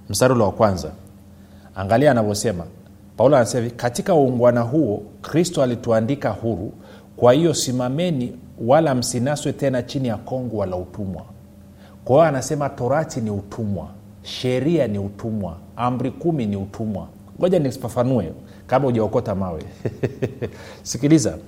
mstari 0.08 0.34
ule 0.34 0.44
wa 0.44 0.52
kwanza. 0.52 0.90
Angalia 1.74 2.10
anavyosema 2.10 2.64
paulo 3.16 3.36
anasema 3.36 3.62
hivi 3.64 3.76
katika 3.76 4.14
uungwana 4.14 4.60
huo 4.60 5.02
kristo 5.22 5.62
alituandika 5.62 6.30
huru. 6.30 6.72
Kwa 7.16 7.32
hiyo 7.32 7.54
simameni 7.54 8.36
wala 8.60 8.94
msinaswe 8.94 9.52
tena 9.52 9.82
chini 9.82 10.08
ya 10.08 10.16
kongwa 10.16 10.66
la 10.66 10.76
utumwa. 10.76 11.22
Kwa 12.04 12.16
hiyo 12.16 12.28
anasema 12.28 12.68
torati 12.68 13.20
ni 13.20 13.30
utumwa 13.30 13.88
sheria 14.24 14.86
ni 14.88 14.98
utumwa 14.98 15.56
amri 15.76 16.10
kumi 16.10 16.46
ni 16.46 16.56
utumwa. 16.56 17.08
Ngoja 17.40 17.58
nifafanue 17.58 18.32
kama 18.66 18.86
ujaokota 18.88 19.34
mawe. 19.34 19.62
Sikiliza. 20.82 21.38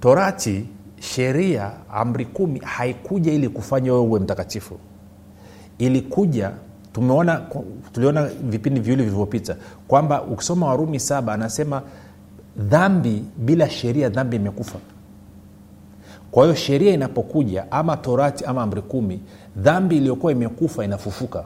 Torati 0.00 0.66
sheria 1.00 1.72
amri 1.92 2.24
kumi 2.26 2.58
haikuja 2.60 3.32
ili 3.32 3.48
kufanya 3.48 3.92
wewe 3.92 4.04
uwe 4.04 4.20
mtakatifu. 4.20 4.78
Ilikuja 5.78 6.52
tumeona 6.98 7.40
tuliona 7.92 8.24
vipindi 8.24 8.80
viwili 8.80 9.02
vilivyopita 9.02 9.56
kwamba 9.88 10.22
ukisoma 10.22 10.66
warumi 10.66 11.00
saba 11.00 11.32
anasema 11.34 11.82
dhambi 12.56 13.24
bila 13.36 13.70
sheria 13.70 14.08
dhambi 14.08 14.36
imekufa. 14.36 14.78
Kwa 16.30 16.42
hiyo 16.44 16.54
sheria 16.54 16.94
inapokuja 16.94 17.72
ama 17.72 17.96
torati 17.96 18.44
ama 18.44 18.62
amri 18.62 18.82
kumi 18.82 19.20
dhambi 19.56 19.96
iliyokuwa 19.96 20.32
imekufa 20.32 20.84
inafufuka. 20.84 21.44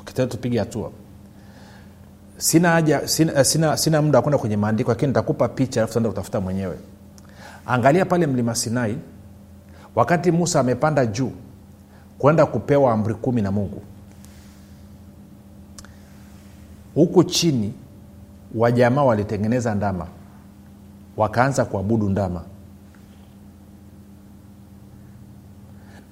Okay, 0.00 0.26
tupige 0.26 0.58
hatua. 0.58 0.90
Sina 2.36 2.70
haja 2.70 3.08
sina, 3.08 3.44
sina, 3.44 3.76
sina 3.76 4.02
muda 4.02 4.18
wa 4.18 4.22
kwenda 4.22 4.38
kwenye 4.38 4.56
maandiko 4.56 4.90
lakini 4.90 5.08
nitakupa 5.08 5.48
picha 5.48 5.80
alafu 5.80 5.92
taenda 5.94 6.08
kutafuta 6.10 6.40
mwenyewe. 6.40 6.76
Angalia 7.66 8.04
pale 8.04 8.26
mlima 8.26 8.54
sinai. 8.54 8.96
Wakati 9.94 10.30
musa 10.30 10.60
amepanda 10.60 11.06
juu 11.06 11.32
kwenda 12.18 12.46
kupewa 12.46 12.92
amri 12.92 13.14
kumi 13.14 13.42
na 13.42 13.52
mungu. 13.52 13.82
Huku 16.94 17.24
chini 17.24 17.72
wajamaa 18.54 19.02
walitengeneza 19.02 19.74
ndama. 19.74 20.06
Wakaanza 21.16 21.64
kuabudu 21.64 22.08
ndama. 22.08 22.42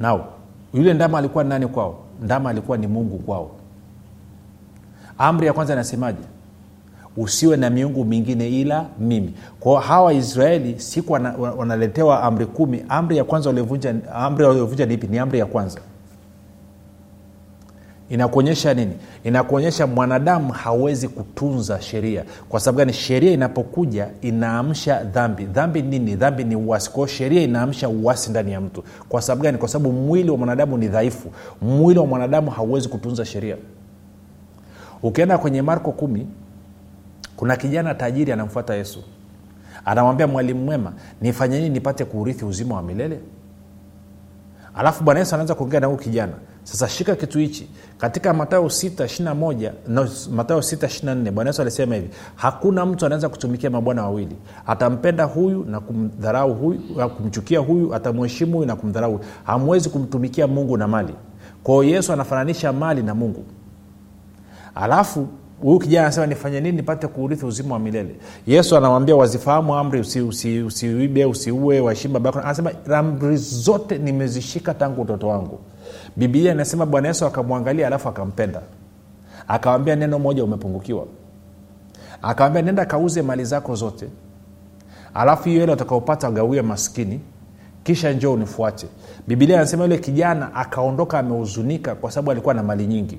Nao 0.00 0.28
yule 0.74 0.94
ndama 0.94 1.18
alikuwa 1.18 1.44
nani 1.44 1.66
kwao? 1.66 1.98
Ndama 2.22 2.50
alikuwa 2.50 2.78
ni 2.78 2.86
mungu 2.86 3.18
kwao. 3.18 3.50
Amri 5.18 5.46
ya 5.46 5.52
kwanza 5.52 5.72
inasemaje? 5.72 6.22
Usiwe 7.16 7.56
na 7.56 7.70
miungu 7.70 8.04
mingine 8.04 8.48
ila 8.60 8.86
mimi. 8.98 9.34
Kwao 9.60 9.76
hawa 9.78 10.04
waisraeli 10.04 10.80
siku 10.80 11.12
wanaletewa 11.58 12.22
amri 12.22 12.46
kumi. 12.46 12.84
Amri 12.88 13.16
ya 13.16 13.24
kwanza 13.24 13.50
amri 14.14 14.44
waliovunja 14.44 14.86
ni 14.86 14.94
ipi? 14.94 15.06
Ni 15.06 15.18
amri 15.18 15.38
ya 15.38 15.46
kwanza 15.46 15.80
inakuonyesha 18.10 18.74
nini? 18.74 18.92
Inakuonyesha 19.24 19.86
mwanadamu 19.86 20.52
hawezi 20.52 21.08
kutunza 21.08 21.80
sheria. 21.80 22.24
Kwa 22.48 22.60
sababu 22.60 22.78
gani? 22.78 22.92
Sheria 22.92 23.32
inapokuja 23.32 24.08
inaamsha 24.20 25.04
dhambi. 25.04 25.44
Dhambi 25.44 25.82
nini? 25.82 26.16
Dhambi 26.16 26.44
ni 26.44 26.56
uasi. 26.56 26.90
Kwao 26.90 27.06
sheria 27.06 27.42
inaamsha 27.42 27.88
uasi 27.88 28.30
ndani 28.30 28.52
ya 28.52 28.60
mtu. 28.60 28.84
Kwa 29.08 29.22
sababu 29.22 29.42
gani? 29.42 29.58
Kwa 29.58 29.68
sababu 29.68 29.92
mwili 29.92 30.30
wa 30.30 30.36
mwanadamu 30.36 30.78
ni 30.78 30.88
dhaifu. 30.88 31.28
Mwili 31.62 31.98
wa 32.00 32.06
mwanadamu 32.06 32.50
hauwezi 32.50 32.88
kutunza 32.88 33.24
sheria. 33.24 33.56
Ukienda 35.02 35.38
kwenye 35.38 35.62
marko 35.62 35.92
kumi 35.92 36.26
kuna 37.36 37.56
kijana 37.56 37.94
tajiri 37.94 38.32
anamfuata 38.32 38.74
yesu. 38.74 39.02
Anamwambia 39.84 40.26
mwalimu 40.26 40.64
mwema 40.64 40.92
nifanye 41.20 41.56
nini 41.58 41.70
nipate 41.70 42.04
kuurithi 42.04 42.44
uzima 42.44 42.74
wa 42.76 42.82
milele 42.82 43.18
alafu 44.76 45.04
bwana 45.04 45.20
yesu 45.20 45.34
anaanza 45.34 45.54
kuongea 45.54 45.80
na 45.80 45.86
huyu 45.86 45.98
kijana. 45.98 46.32
Sasa 46.64 46.88
shika 46.88 47.14
kitu 47.16 47.38
hichi. 47.38 47.68
Katika 47.98 48.34
matayo 48.34 48.62
6 48.62 49.68
no, 49.88 50.08
matayo 50.30 50.60
6 50.60 51.30
bwana 51.30 51.50
yesu 51.50 51.62
alisema 51.62 51.94
hivi 51.94 52.10
hakuna 52.34 52.86
mtu 52.86 53.06
anaweza 53.06 53.28
kutumikia 53.28 53.70
mabwana 53.70 54.02
wawili. 54.02 54.36
Atampenda 54.66 55.24
huyu 55.24 55.64
na 55.64 55.80
kumdharau 55.80 56.54
huyu 56.54 56.80
kumchukia 57.08 57.58
huyu 57.58 57.94
atamheshimu 57.94 58.52
huyu 58.52 58.66
na 58.66 58.76
kumdharau 58.76 59.12
huyu. 59.12 59.24
Hamwezi 59.44 59.88
kumtumikia 59.88 60.46
mungu 60.46 60.76
na 60.76 60.88
mali. 60.88 61.14
Kwao 61.62 61.84
yesu 61.84 62.12
anafananisha 62.12 62.72
mali 62.72 63.02
na 63.02 63.14
mungu. 63.14 63.44
Alafu 64.74 65.28
huyu 65.62 65.78
kijana 65.78 66.06
anasema 66.06 66.26
nifanye 66.26 66.60
nini 66.60 66.76
nipate 66.76 67.06
kuurithi 67.06 67.46
uzima 67.46 67.74
wa 67.74 67.80
milele? 67.80 68.14
Yesu 68.46 68.76
anamwambia 68.76 69.16
wazifahamu 69.16 69.74
amri 69.74 70.00
usiibe 70.00 70.28
usi, 70.28 70.60
usi 70.62 71.24
usiue 71.24 71.80
waheshimu 71.80 72.14
babako 72.14 72.38
anasema 72.38 72.70
amri 72.94 73.36
zote 73.36 73.98
nimezishika 73.98 74.74
tangu 74.74 75.02
utoto 75.02 75.28
wangu. 75.28 75.58
Bibilia 76.16 76.52
inasema 76.52 76.86
bwana 76.86 77.08
yesu 77.08 77.26
akamwangalia 77.26 77.86
alafu 77.86 78.08
akampenda. 78.08 78.60
Akawambia 79.48 79.96
neno 79.96 80.18
moja 80.18 80.44
umepungukiwa. 80.44 81.06
Akawambia 82.22 82.62
nenda 82.62 82.84
kauze 82.84 83.22
mali 83.22 83.44
zako 83.44 83.74
zote. 83.74 84.08
Alafu 85.14 85.48
hiyo 85.48 85.62
ile 85.62 85.72
utakaopata 85.72 86.30
gawie 86.30 86.62
maskini 86.62 87.20
kisha 87.84 88.12
njoo 88.12 88.32
unifuate. 88.32 88.86
Bibilia 89.28 89.56
anasema 89.56 89.82
yule 89.84 89.98
kijana 89.98 90.54
akaondoka 90.54 91.18
amehuzunika 91.18 91.94
kwa 91.94 92.10
sababu 92.10 92.30
alikuwa 92.30 92.54
na 92.54 92.62
mali 92.62 92.86
nyingi 92.86 93.18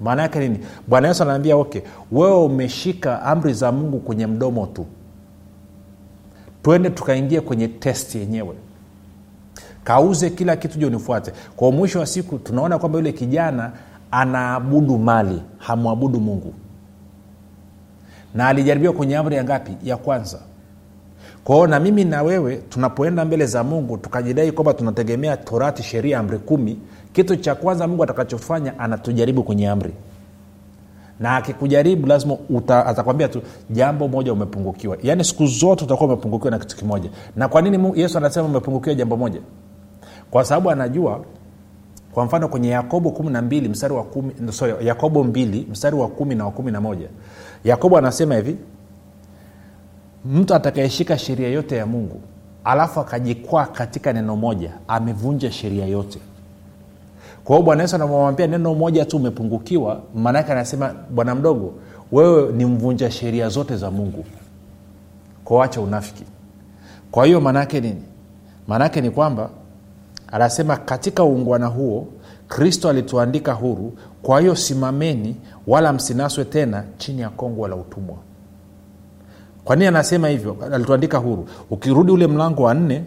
maana 0.00 0.22
yake 0.22 0.38
nini? 0.38 0.58
Bwana 0.86 1.08
yesu 1.08 1.22
anaambia 1.22 1.56
okay 1.56 1.80
wewe 2.12 2.44
umeshika 2.44 3.22
amri 3.22 3.52
za 3.52 3.72
mungu 3.72 3.98
kwenye 3.98 4.26
mdomo 4.26 4.66
tu. 4.66 4.86
Twende 6.62 6.90
tukaingie 6.90 7.40
kwenye 7.40 7.68
testi 7.68 8.18
yenyewe. 8.18 8.54
Kauze 9.84 10.30
kila 10.30 10.56
kitu 10.56 10.78
je 10.78 10.86
unifuate. 10.86 11.32
Kwa 11.56 11.72
mwisho 11.72 11.98
wa 11.98 12.06
siku 12.06 12.38
tunaona 12.38 12.78
kwamba 12.78 12.98
yule 12.98 13.12
kijana 13.12 13.72
anaabudu 14.10 14.98
mali 14.98 15.42
hamwabudu 15.58 16.20
mungu. 16.20 16.54
Na 18.34 18.48
alijaribiwa 18.48 18.92
kwenye 18.92 19.16
amri 19.16 19.36
ya 19.36 19.44
ngapi? 19.44 19.72
Ya 19.84 19.96
kwanza. 19.96 20.38
Kwao 21.44 21.66
na 21.66 21.80
mimi 21.80 22.04
na 22.04 22.22
wewe 22.22 22.56
tunapoenda 22.56 23.24
mbele 23.24 23.46
za 23.46 23.64
mungu 23.64 23.96
tukajidai 23.96 24.52
kwamba 24.52 24.74
tunategemea 24.74 25.36
torati 25.36 25.82
sheria 25.82 26.18
amri 26.18 26.38
kumi 26.38 26.78
kitu 27.16 27.36
cha 27.36 27.54
kwanza 27.54 27.88
mungu 27.88 28.02
atakachofanya 28.04 28.78
anatujaribu 28.78 29.42
kwenye 29.42 29.68
amri. 29.68 29.92
Na 31.20 31.36
akikujaribu 31.36 32.06
lazima 32.06 32.36
atakwambia 32.68 33.28
tu 33.28 33.42
jambo 33.70 34.08
moja 34.08 34.32
umepungukiwa. 34.32 34.96
Yaani 35.02 35.24
siku 35.24 35.46
zote 35.46 35.84
utakuwa 35.84 36.06
umepungukiwa 36.08 36.50
na 36.50 36.58
kitu 36.58 36.76
kimoja. 36.76 37.10
Na 37.36 37.48
kwa 37.48 37.62
nini 37.62 37.92
yesu 38.00 38.18
anasema 38.18 38.46
umepungukiwa 38.46 38.94
jambo 38.94 39.16
moja? 39.16 39.40
Kwa 40.30 40.44
sababu 40.44 40.70
anajua 40.70 41.24
kwa 42.12 42.24
mfano 42.24 42.48
kwenye 42.48 42.68
yakobo 42.68 43.10
mstari 43.68 43.94
wa 43.94 44.02
kumi 44.04 44.34
sorry, 44.52 44.86
yakobo 44.86 45.24
2 45.24 45.70
mstari 45.70 45.96
wa 45.96 46.08
kumi 46.08 46.34
na 46.34 46.44
wa 46.44 46.50
kumi 46.50 46.72
na 46.72 46.80
moja 46.80 47.08
yakobo 47.64 47.98
anasema 47.98 48.34
hivi 48.34 48.56
mtu 50.24 50.54
atakayeshika 50.54 51.18
sheria 51.18 51.48
yote 51.48 51.76
ya 51.76 51.86
mungu 51.86 52.20
alafu 52.64 53.00
akajikwaa 53.00 53.66
katika 53.66 54.12
neno 54.12 54.36
moja 54.36 54.72
amevunja 54.88 55.52
sheria 55.52 55.86
yote 55.86 56.18
kwa 57.46 57.56
hiyo 57.56 57.64
bwana 57.66 57.82
yesu 57.82 57.96
anamwambia 57.96 58.46
neno 58.46 58.74
moja 58.74 59.04
tu 59.04 59.16
umepungukiwa 59.16 60.00
maanaake 60.14 60.52
anasema 60.52 60.94
bwana 61.10 61.34
mdogo 61.34 61.74
wewe 62.12 62.52
ni 62.52 62.64
mvunja 62.64 63.10
sheria 63.10 63.48
zote 63.48 63.76
za 63.76 63.90
mungu. 63.90 64.24
Kwawacha 65.44 65.80
unafiki. 65.80 66.24
Kwa 67.10 67.26
hiyo 67.26 67.40
maanaake 67.40 67.80
nini? 67.80 68.02
Maanaake 68.68 69.00
ni 69.00 69.10
kwamba 69.10 69.50
anasema 70.32 70.76
katika 70.76 71.24
uungwana 71.24 71.66
huo 71.66 72.06
kristo 72.48 72.88
alituandika 72.88 73.52
huru 73.52 73.92
kwa 74.22 74.40
hiyo 74.40 74.54
simameni 74.56 75.36
wala 75.66 75.92
msinaswe 75.92 76.44
tena 76.44 76.84
chini 76.98 77.20
ya 77.22 77.28
kongwa 77.30 77.68
la 77.68 77.76
utumwa. 77.76 78.16
Kwa 79.64 79.76
nini 79.76 79.86
anasema 79.86 80.28
hivyo? 80.28 80.56
Alituandika 80.72 81.18
huru. 81.18 81.48
Ukirudi 81.70 82.12
ule 82.12 82.26
mlango 82.26 82.62
wa 82.62 82.74
nne 82.74 83.04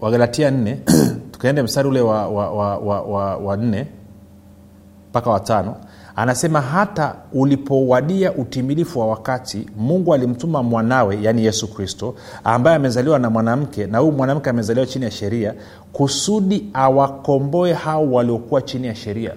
wagalatia 0.00 0.50
nne 0.50 0.80
tukaende 1.34 1.62
mstari 1.62 1.88
ule 1.88 2.00
wa, 2.00 2.28
wa, 2.28 2.50
wa, 2.50 2.78
wa, 2.78 3.02
wa, 3.02 3.36
wa 3.36 3.56
nne 3.56 3.86
mpaka 5.10 5.30
watano 5.30 5.76
anasema 6.16 6.60
hata 6.60 7.14
ulipowadia 7.32 8.32
utimilifu 8.32 9.00
wa 9.00 9.06
wakati 9.06 9.66
mungu 9.76 10.14
alimtuma 10.14 10.62
mwanawe 10.62 11.18
yaani 11.22 11.44
yesu 11.44 11.74
kristo 11.74 12.14
ambaye 12.44 12.76
amezaliwa 12.76 13.18
na 13.18 13.30
mwanamke 13.30 13.86
na 13.86 13.98
huyu 13.98 14.12
mwanamke 14.12 14.50
amezaliwa 14.50 14.86
chini 14.86 15.04
ya 15.04 15.10
sheria 15.10 15.54
kusudi 15.92 16.70
awakomboe 16.72 17.72
hao 17.72 18.12
waliokuwa 18.12 18.62
chini 18.62 18.86
ya 18.86 18.94
sheria. 18.94 19.32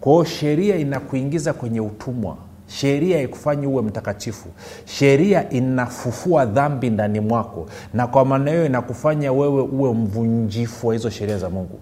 Kwao 0.00 0.24
sheria 0.24 0.76
inakuingiza 0.76 1.52
kwenye 1.52 1.80
utumwa 1.80 2.36
sheria 2.66 3.22
ikufanyi 3.22 3.66
uwe 3.66 3.82
mtakatifu. 3.82 4.48
Sheria 4.84 5.50
inafufua 5.50 6.44
dhambi 6.46 6.90
ndani 6.90 7.20
mwako 7.20 7.66
na 7.94 8.06
kwa 8.06 8.24
maana 8.24 8.50
hiyo 8.50 8.66
inakufanya 8.66 9.32
wewe 9.32 9.62
uwe 9.62 9.92
mvunjifu 9.92 10.86
wa 10.86 10.94
hizo 10.94 11.10
sheria 11.10 11.38
za 11.38 11.50
mungu. 11.50 11.78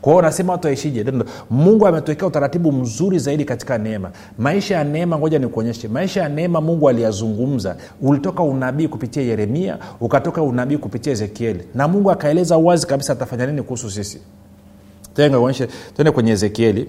Kwa 0.00 0.12
hiyo 0.12 0.18
unasema 0.18 0.52
watu 0.52 0.66
waishije? 0.66 1.04
Mungu 1.50 1.86
ametuwekea 1.86 2.26
utaratibu 2.28 2.72
mzuri 2.72 3.18
zaidi 3.18 3.44
katika 3.44 3.78
neema. 3.78 4.10
Maisha 4.38 4.74
ya 4.74 4.84
neema 4.84 5.18
ngoja 5.18 5.38
nikuonyeshe. 5.38 5.88
Maisha 5.88 6.22
ya 6.22 6.28
neema 6.28 6.60
mungu 6.60 6.88
aliyazungumza. 6.88 7.76
Ulitoka 8.00 8.42
unabii 8.42 8.88
kupitia 8.88 9.22
yeremia 9.22 9.78
ukatoka 10.00 10.42
unabii 10.42 10.76
kupitia 10.76 11.12
ezekieli 11.12 11.64
na 11.74 11.88
mungu 11.88 12.10
akaeleza 12.10 12.56
wazi 12.56 12.86
kabisa 12.86 13.12
atafanya 13.12 13.46
nini 13.46 13.62
kuhusu 13.62 13.90
sisi. 13.90 14.20
Tuende 15.94 16.10
kwenye 16.10 16.30
ezekieli. 16.32 16.88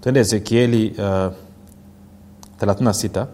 Twende 0.00 0.20
ezekieli 0.20 0.94
uh, 0.98 1.32
36 2.62 3.26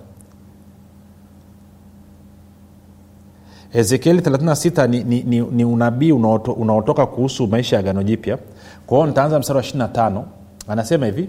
ezekieli 3.72 4.20
36 4.20 4.86
ni, 4.88 5.04
ni, 5.04 5.40
ni, 5.40 5.64
unabii 5.64 6.12
unaoto, 6.12 6.52
unaotoka 6.52 7.06
kuhusu 7.06 7.46
maisha 7.46 7.76
ya 7.76 7.82
gano 7.82 8.02
jipya. 8.02 8.38
Kwao 8.86 9.06
nitaanza 9.06 9.38
mstari 9.38 9.56
wa 9.56 9.62
25 9.62 10.22
anasema 10.68 11.06
hivi 11.06 11.28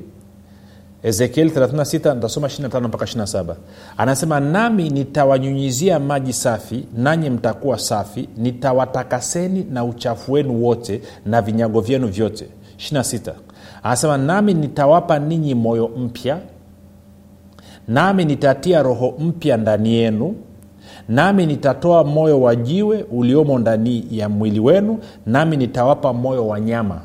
ezekieli 1.04 1.50
36 1.50 2.16
nitasoma 2.16 2.48
25 2.48 2.88
mpaka 2.88 3.06
27 3.06 3.56
anasema 3.98 4.40
nami 4.40 4.90
nitawanyunyizia 4.90 6.00
maji 6.00 6.34
safi 6.34 6.86
nanyi 6.98 7.30
mtakuwa 7.30 7.80
safi 7.80 8.30
nitawatakaseni 8.38 9.64
na 9.72 9.84
uchafu 9.84 10.32
wenu 10.34 10.64
wote 10.64 11.02
na 11.26 11.42
vinyago 11.42 11.82
vyenu 11.82 12.08
vyote. 12.08 12.50
26 12.78 13.34
anasema 13.84 14.18
nami 14.18 14.54
nitawapa 14.54 15.20
ninyi 15.20 15.56
moyo 15.56 15.88
mpya 15.88 16.40
nami 17.90 18.26
nitatia 18.26 18.84
roho 18.84 19.14
mpya 19.20 19.58
ndani 19.58 19.94
yenu 19.94 20.36
nami 21.10 21.46
nitatoa 21.46 22.04
moyo 22.04 22.42
wa 22.42 22.56
jiwe 22.56 23.04
uliomo 23.12 23.60
ndani 23.60 24.06
ya 24.12 24.30
mwili 24.30 24.60
wenu 24.60 24.98
nami 25.26 25.58
nitawapa 25.58 26.14
moyo 26.14 26.48
wa 26.48 26.60
nyama. 26.60 27.02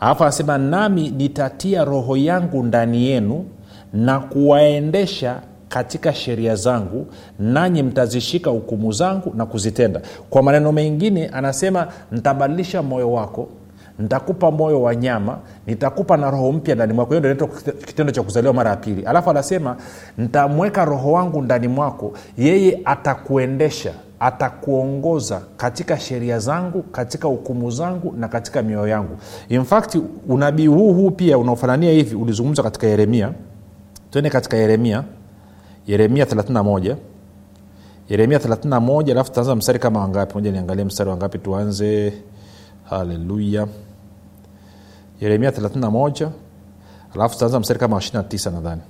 Alafu 0.00 0.22
anasema 0.22 0.58
nami 0.58 1.10
nitatia 1.10 1.84
roho 1.84 2.16
yangu 2.16 2.62
ndani 2.62 3.06
yenu 3.06 3.44
na 3.92 4.20
kuwaendesha 4.20 5.40
katika 5.68 6.14
sheria 6.14 6.54
zangu 6.56 7.06
nanyi 7.38 7.82
mtazishika 7.82 8.50
hukumu 8.50 8.92
zangu 8.92 9.32
na 9.36 9.46
kuzitenda. 9.46 10.00
Kwa 10.30 10.42
maneno 10.42 10.72
mengine 10.72 11.26
anasema 11.28 11.86
nitabadilisha 12.12 12.82
moyo 12.82 13.12
wako 13.12 13.48
nitakupa 13.98 14.50
moyo 14.50 14.82
wa 14.82 14.94
nyama 14.96 15.38
nitakupa 15.66 16.16
na 16.16 16.30
roho 16.30 16.52
mpya 16.52 16.74
ndani 16.74 16.92
mwako. 16.92 17.14
Hiyo 17.14 17.34
ndio 17.34 17.46
kitendo 17.86 18.12
cha 18.12 18.22
kuzaliwa 18.22 18.54
mara 18.54 18.70
ya 18.70 18.76
pili. 18.76 19.02
Alafu 19.02 19.30
anasema 19.30 19.76
nitamweka 20.18 20.84
roho 20.84 21.12
wangu 21.12 21.42
ndani 21.42 21.68
mwako. 21.68 22.12
Yeye 22.38 22.80
atakuendesha 22.84 23.92
atakuongoza 24.20 25.40
katika 25.56 25.98
sheria 25.98 26.38
zangu 26.38 26.82
katika 26.82 27.28
hukumu 27.28 27.70
zangu 27.70 28.14
na 28.16 28.28
katika 28.28 28.62
mioyo 28.62 28.88
yangu. 28.88 29.16
In 29.48 29.64
unabii 30.28 30.66
huu 30.66 30.92
huu 30.92 31.10
pia 31.10 31.38
unaofanania 31.38 31.92
hivi 31.92 32.14
ulizungumzwa 32.16 32.64
katika 32.64 32.86
yeremia. 32.86 33.32
Twende 34.10 34.30
katika 34.30 34.56
yeremia. 34.56 35.04
Yeremia 35.86 36.24
31 36.24 36.96
yeremia 38.08 38.38
31 38.38 39.10
alafu 39.10 39.30
tutaanza 39.30 39.56
mstari 39.56 39.78
kama 39.78 40.00
wangapi? 40.00 40.34
Moja 40.34 40.52
niangalie 40.52 40.84
mstari 40.84 41.10
wangapi 41.10 41.38
tuanze. 41.38 42.12
Haleluya 42.84 43.66
yeremia 45.20 45.50
31 45.50 46.30
alafu 47.14 47.34
tutaanza 47.34 47.60
mstari 47.60 47.80
kama 47.80 47.96
wa 47.96 48.02
29 48.02 48.52
nadhani. 48.52 48.82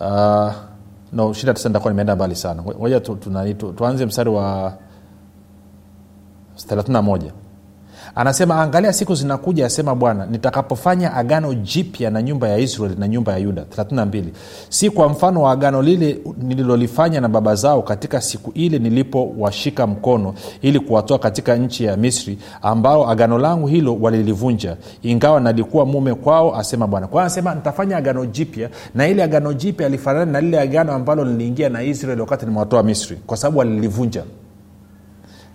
Uh, 0.00 0.52
no 1.12 1.30
29 1.30 1.68
nitakuwa 1.68 1.92
nimeenda 1.92 2.16
mbali 2.16 2.36
sana. 2.36 2.62
Ngoja 2.62 3.00
tu, 3.00 3.16
tu, 3.16 3.54
tu, 3.54 3.72
tuanze 3.72 4.06
mstari 4.06 4.30
wa 4.30 4.72
31 6.56 7.30
anasema 8.14 8.60
angalia 8.62 8.92
siku 8.92 9.14
zinakuja 9.14 9.66
asema 9.66 9.94
bwana 9.94 10.26
nitakapofanya 10.26 11.14
agano 11.14 11.54
jipya 11.54 12.10
na 12.10 12.22
nyumba 12.22 12.48
ya 12.48 12.58
israeli 12.58 12.94
na 12.98 13.08
nyumba 13.08 13.32
ya 13.32 13.38
yuda. 13.38 13.62
32 13.76 14.24
si 14.68 14.90
kwa 14.90 15.08
mfano 15.08 15.42
wa 15.42 15.52
agano 15.52 15.82
lile 15.82 16.18
nililolifanya 16.42 17.20
na 17.20 17.28
baba 17.28 17.54
zao 17.54 17.82
katika 17.82 18.20
siku 18.20 18.50
ile 18.54 18.78
nilipowashika 18.78 19.86
mkono 19.86 20.34
ili 20.62 20.80
kuwatoa 20.80 21.18
katika 21.18 21.56
nchi 21.56 21.84
ya 21.84 21.96
misri 21.96 22.38
ambao 22.62 23.10
agano 23.10 23.38
langu 23.38 23.66
hilo 23.66 23.96
walilivunja 24.00 24.76
ingawa 25.02 25.40
nalikuwa 25.40 25.86
mume 25.86 26.14
kwao 26.14 26.56
asema 26.56 26.86
bwana. 26.86 27.06
Kwao 27.06 27.20
anasema 27.20 27.54
nitafanya 27.54 27.96
agano 27.96 28.26
jipya 28.26 28.68
na 28.94 29.08
ile 29.08 29.22
agano 29.22 29.52
jipya 29.52 29.86
alifanana 29.86 30.32
na 30.32 30.40
lile 30.40 30.60
agano 30.60 30.92
ambalo 30.92 31.24
liliingia 31.24 31.68
na 31.68 31.82
israeli 31.82 32.20
wakati 32.20 32.46
nimewatoa 32.46 32.82
misri 32.82 33.16
kwa 33.26 33.36
sababu 33.36 33.58
walilivunja 33.58 34.22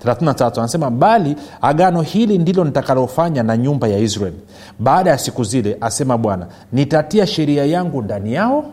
33 0.05 0.59
anasema 0.59 0.89
bali 0.91 1.35
agano 1.61 2.01
hili 2.01 2.37
ndilo 2.37 2.63
nitakalofanya 2.63 3.43
na 3.43 3.57
nyumba 3.57 3.87
ya 3.87 3.97
israeli 3.99 4.37
baada 4.79 5.09
ya 5.09 5.17
siku 5.17 5.43
zile 5.43 5.77
asema 5.81 6.17
bwana 6.17 6.47
nitatia 6.73 7.27
sheria 7.27 7.65
yangu 7.65 8.01
ndani 8.01 8.33
yao 8.33 8.65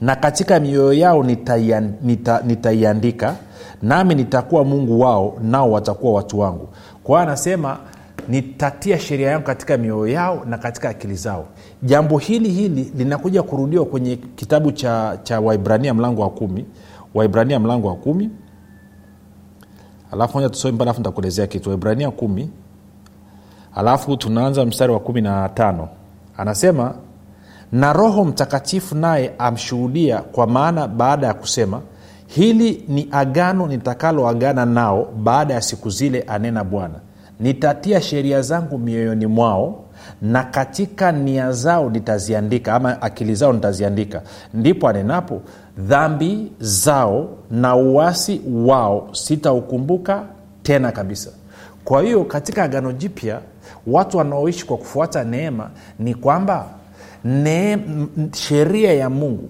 na 0.00 0.16
katika 0.16 0.60
mioyo 0.60 0.92
yao 0.92 1.22
nitaiandika 1.22 2.42
nita, 2.42 2.72
nita 2.72 3.34
nami 3.82 4.14
nitakuwa 4.14 4.64
mungu 4.64 5.00
wao 5.00 5.36
nao 5.42 5.70
watakuwa 5.72 6.12
watu 6.12 6.38
wangu. 6.38 6.68
Kwa 7.04 7.18
hiyo 7.18 7.28
anasema 7.28 7.78
nitatia 8.28 8.98
sheria 8.98 9.30
yangu 9.30 9.44
katika 9.46 9.76
mioyo 9.76 10.08
yao 10.08 10.44
na 10.44 10.58
katika 10.58 10.88
akili 10.88 11.14
zao. 11.14 11.44
Jambo 11.82 12.18
hili 12.18 12.48
hili 12.48 12.92
linakuja 12.96 13.42
kurudiwa 13.42 13.84
kwenye 13.84 14.16
kitabu 14.16 14.72
cha, 14.72 15.18
cha 15.22 15.40
waibrania 15.40 15.94
mlango 15.94 16.22
wa 16.22 16.30
kumi 16.30 16.64
waibrania 17.14 17.60
mlango 17.60 17.88
wa 17.88 17.94
kumi 17.96 18.30
alafu 20.12 20.34
moja 20.38 20.48
tusome 20.48 20.78
pale 20.78 20.90
alafu 20.90 21.00
nitakuelezea 21.00 21.46
kitu. 21.46 21.68
Waibrania 21.68 22.10
kumi. 22.10 22.50
Alafu 23.74 24.16
tunaanza 24.16 24.64
mstari 24.66 24.92
wa 24.92 25.00
kumi 25.00 25.20
na 25.20 25.48
tano. 25.48 25.88
Anasema 26.36 26.94
na 27.72 27.92
roho 27.92 28.24
mtakatifu 28.24 28.94
naye 28.94 29.32
amshuhudia 29.38 30.18
kwa 30.18 30.46
maana 30.46 30.88
baada 30.88 31.26
ya 31.26 31.34
kusema 31.34 31.80
hili 32.26 32.84
ni 32.88 33.08
agano 33.10 33.66
nitakaloagana 33.66 34.66
nao 34.66 35.08
baada 35.16 35.54
ya 35.54 35.60
siku 35.60 35.90
zile 35.90 36.20
anena 36.22 36.64
bwana. 36.64 36.94
Nitatia 37.40 38.00
sheria 38.00 38.42
zangu 38.42 38.78
mioyoni 38.78 39.26
mwao 39.26 39.84
na 40.22 40.44
katika 40.44 41.12
nia 41.12 41.52
zao 41.52 41.90
nitaziandika 41.90 42.74
ama 42.74 43.02
akili 43.02 43.34
zao 43.34 43.52
nitaziandika. 43.52 44.22
Ndipo 44.54 44.88
anenapo 44.88 45.42
dhambi 45.78 46.52
zao 46.60 47.28
na 47.50 47.76
uwasi 47.76 48.40
wao 48.66 49.08
sitaukumbuka 49.12 50.22
tena 50.62 50.92
kabisa. 50.92 51.30
Kwa 51.84 52.02
hiyo 52.02 52.24
katika 52.24 52.62
agano 52.64 52.92
jipya 52.92 53.40
watu 53.86 54.18
wanaoishi 54.18 54.66
kwa 54.66 54.76
kufuata 54.76 55.24
neema 55.24 55.70
ni 55.98 56.14
kwamba 56.14 56.66
sheria 58.32 58.92
ya 58.92 59.10
mungu 59.10 59.48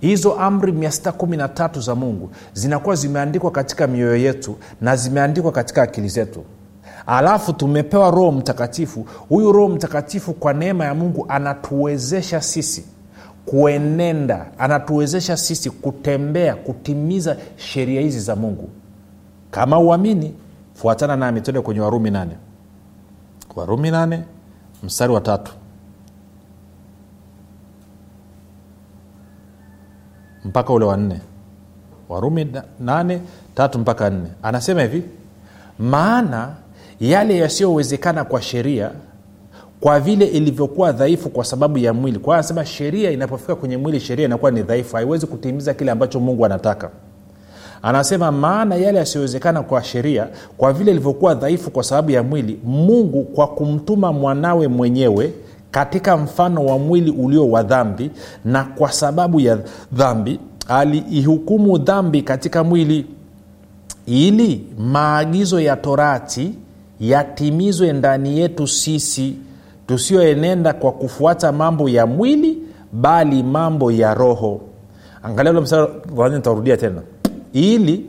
hizo 0.00 0.34
amri 0.34 0.72
613 0.72 1.80
za 1.80 1.94
mungu 1.94 2.30
zinakuwa 2.52 2.96
zimeandikwa 2.96 3.50
katika 3.50 3.86
mioyo 3.86 4.16
yetu 4.16 4.56
na 4.80 4.96
zimeandikwa 4.96 5.52
katika 5.52 5.82
akili 5.82 6.08
zetu. 6.08 6.44
Alafu 7.06 7.52
tumepewa 7.52 8.10
roho 8.10 8.32
mtakatifu. 8.32 9.06
Huyu 9.28 9.52
roho 9.52 9.68
mtakatifu 9.68 10.32
kwa 10.34 10.52
neema 10.52 10.84
ya 10.84 10.94
mungu 10.94 11.26
anatuwezesha 11.28 12.40
sisi 12.40 12.84
kuenenda. 13.50 14.46
Anatuwezesha 14.58 15.36
sisi 15.36 15.70
kutembea 15.70 16.54
kutimiza 16.56 17.36
sheria 17.56 18.00
hizi 18.00 18.20
za 18.20 18.36
mungu. 18.36 18.68
Kama 19.50 19.78
uamini 19.78 20.34
fuatana 20.74 21.16
nami 21.16 21.40
tende 21.40 21.60
kwenye 21.60 21.80
warumi 21.80 22.10
nane. 22.10 22.36
Warumi 23.56 23.90
nane 23.90 24.24
mstari 24.82 25.12
wa 25.12 25.20
tatu. 25.20 25.52
Mpaka 30.44 30.72
ule 30.72 30.84
wa 30.84 30.96
nne. 30.96 31.20
Warumi 32.08 32.52
nane 32.80 33.20
tatu 33.54 33.78
mpaka 33.78 34.10
nne. 34.10 34.28
Anasema 34.42 34.82
hivi 34.82 35.02
maana 35.78 36.54
yale 37.00 37.36
yasiyowezekana 37.36 38.24
kwa 38.24 38.42
sheria 38.42 38.90
kwa 39.80 40.00
vile 40.00 40.26
ilivyokuwa 40.26 40.92
dhaifu 40.92 41.28
kwa 41.30 41.44
sababu 41.44 41.78
ya 41.78 41.92
mwili. 41.94 42.18
Kwa 42.18 42.34
anasema 42.34 42.64
sheria 42.66 43.10
inapofika 43.10 43.54
kwenye 43.54 43.76
mwili 43.76 44.00
sheria 44.00 44.24
inakuwa 44.24 44.50
ni 44.50 44.62
dhaifu. 44.62 44.96
Haiwezi 44.96 45.26
kutimiza 45.26 45.74
kile 45.74 45.90
ambacho 45.90 46.20
mungu 46.20 46.46
anataka. 46.46 46.90
Anasema 47.82 48.32
maana 48.32 48.74
yale 48.74 48.98
yasiyowezekana 48.98 49.62
kwa 49.62 49.84
sheria 49.84 50.28
kwa 50.56 50.72
vile 50.72 50.90
ilivyokuwa 50.90 51.34
dhaifu 51.34 51.70
kwa 51.70 51.82
sababu 51.84 52.10
ya 52.10 52.22
mwili 52.22 52.58
mungu 52.64 53.22
kwa 53.24 53.46
kumtuma 53.46 54.12
mwanawe 54.12 54.68
mwenyewe 54.68 55.32
katika 55.70 56.16
mfano 56.16 56.66
wa 56.66 56.78
mwili 56.78 57.10
ulio 57.10 57.50
wa 57.50 57.62
dhambi 57.62 58.10
na 58.44 58.64
kwa 58.64 58.92
sababu 58.92 59.40
ya 59.40 59.58
dhambi 59.92 60.40
aliihukumu 60.68 61.78
dhambi 61.78 62.22
katika 62.22 62.64
mwili 62.64 63.06
ili 64.06 64.66
maagizo 64.78 65.60
ya 65.60 65.76
torati 65.76 66.52
yatimizwe 67.00 67.92
ndani 67.92 68.38
yetu 68.38 68.66
sisi 68.66 69.34
tusioenenda 69.90 70.72
kwa 70.72 70.92
kufuata 70.92 71.52
mambo 71.52 71.88
ya 71.88 72.06
mwili 72.06 72.58
bali 72.92 73.42
mambo 73.42 73.92
ya 73.92 74.14
roho. 74.14 74.60
Angalia 75.22 75.52
ule 76.16 76.36
nitarudia 76.36 76.76
tena. 76.76 77.02
Ili 77.52 78.06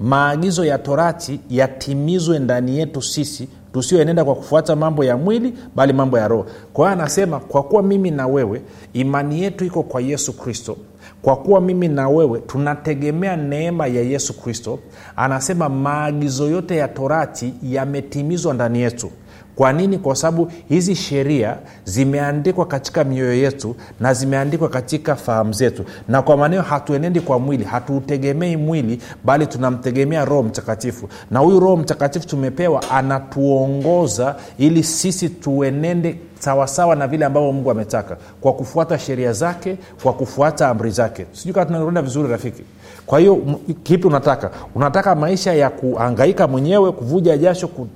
maagizo 0.00 0.64
ya 0.64 0.78
torati 0.78 1.40
yatimizwe 1.50 2.38
ndani 2.38 2.78
yetu 2.78 3.02
sisi 3.02 3.48
tusioenenda 3.72 4.24
kwa 4.24 4.34
kufuata 4.34 4.76
mambo 4.76 5.04
ya 5.04 5.16
mwili 5.16 5.54
bali 5.76 5.92
mambo 5.92 6.18
ya 6.18 6.28
roho. 6.28 6.46
Kwa 6.72 6.88
hiyo 6.88 7.00
anasema 7.00 7.40
kwa 7.40 7.62
kuwa 7.62 7.82
mimi 7.82 8.10
na 8.10 8.26
wewe 8.26 8.62
imani 8.92 9.42
yetu 9.42 9.64
iko 9.64 9.82
kwa 9.82 10.00
yesu 10.00 10.32
kristo. 10.32 10.76
Kwa 11.22 11.36
kuwa 11.36 11.60
mimi 11.60 11.88
na 11.88 12.08
wewe 12.08 12.38
tunategemea 12.40 13.36
neema 13.36 13.86
ya 13.86 14.02
yesu 14.02 14.40
kristo. 14.40 14.78
Anasema 15.16 15.68
maagizo 15.68 16.48
yote 16.48 16.76
ya 16.76 16.88
torati 16.88 17.54
yametimizwa 17.62 18.54
ndani 18.54 18.80
yetu 18.80 19.10
kwa 19.56 19.72
nini? 19.72 19.98
Kwa 19.98 20.16
sababu 20.16 20.52
hizi 20.68 20.94
sheria 20.94 21.56
zimeandikwa 21.84 22.66
katika 22.66 23.04
mioyo 23.04 23.34
yetu 23.34 23.76
na 24.00 24.14
zimeandikwa 24.14 24.68
katika 24.68 25.16
fahamu 25.16 25.52
zetu. 25.52 25.84
Na 26.08 26.22
kwa 26.22 26.36
maneo 26.36 26.62
hatuenendi 26.62 27.20
kwa 27.20 27.38
mwili 27.38 27.64
hatuutegemei 27.64 28.56
mwili 28.56 28.98
bali 29.24 29.46
tunamtegemea 29.46 30.24
roho 30.24 30.42
mtakatifu. 30.42 31.08
Na 31.30 31.38
huyu 31.40 31.60
roho 31.60 31.76
mtakatifu 31.76 32.26
tumepewa 32.26 32.90
anatuongoza 32.90 34.36
ili 34.58 34.82
sisi 34.82 35.28
tuenende 35.28 36.16
sawasawa 36.38 36.96
na 36.96 37.08
vile 37.08 37.24
ambavyo 37.24 37.52
mungu 37.52 37.70
ametaka 37.70 38.16
kwa 38.40 38.52
kufuata 38.52 38.98
sheria 38.98 39.32
zake 39.32 39.76
kwa 40.02 40.12
kufuata 40.12 40.68
amri 40.68 40.90
zake. 40.90 41.26
Sijui 41.32 41.54
kama 41.54 41.66
tunaenda 41.66 42.02
vizuri 42.02 42.28
rafiki? 42.28 42.62
Kwa 43.06 43.18
hiyo 43.18 43.38
kipi 43.82 44.06
unataka? 44.06 44.50
Unataka 44.74 45.14
maisha 45.14 45.52
ya 45.54 45.70
kuangaika 45.70 46.48
mwenyewe 46.48 46.92
kuvuja 46.92 47.36
jasho 47.36 47.68
ku, 47.68 47.88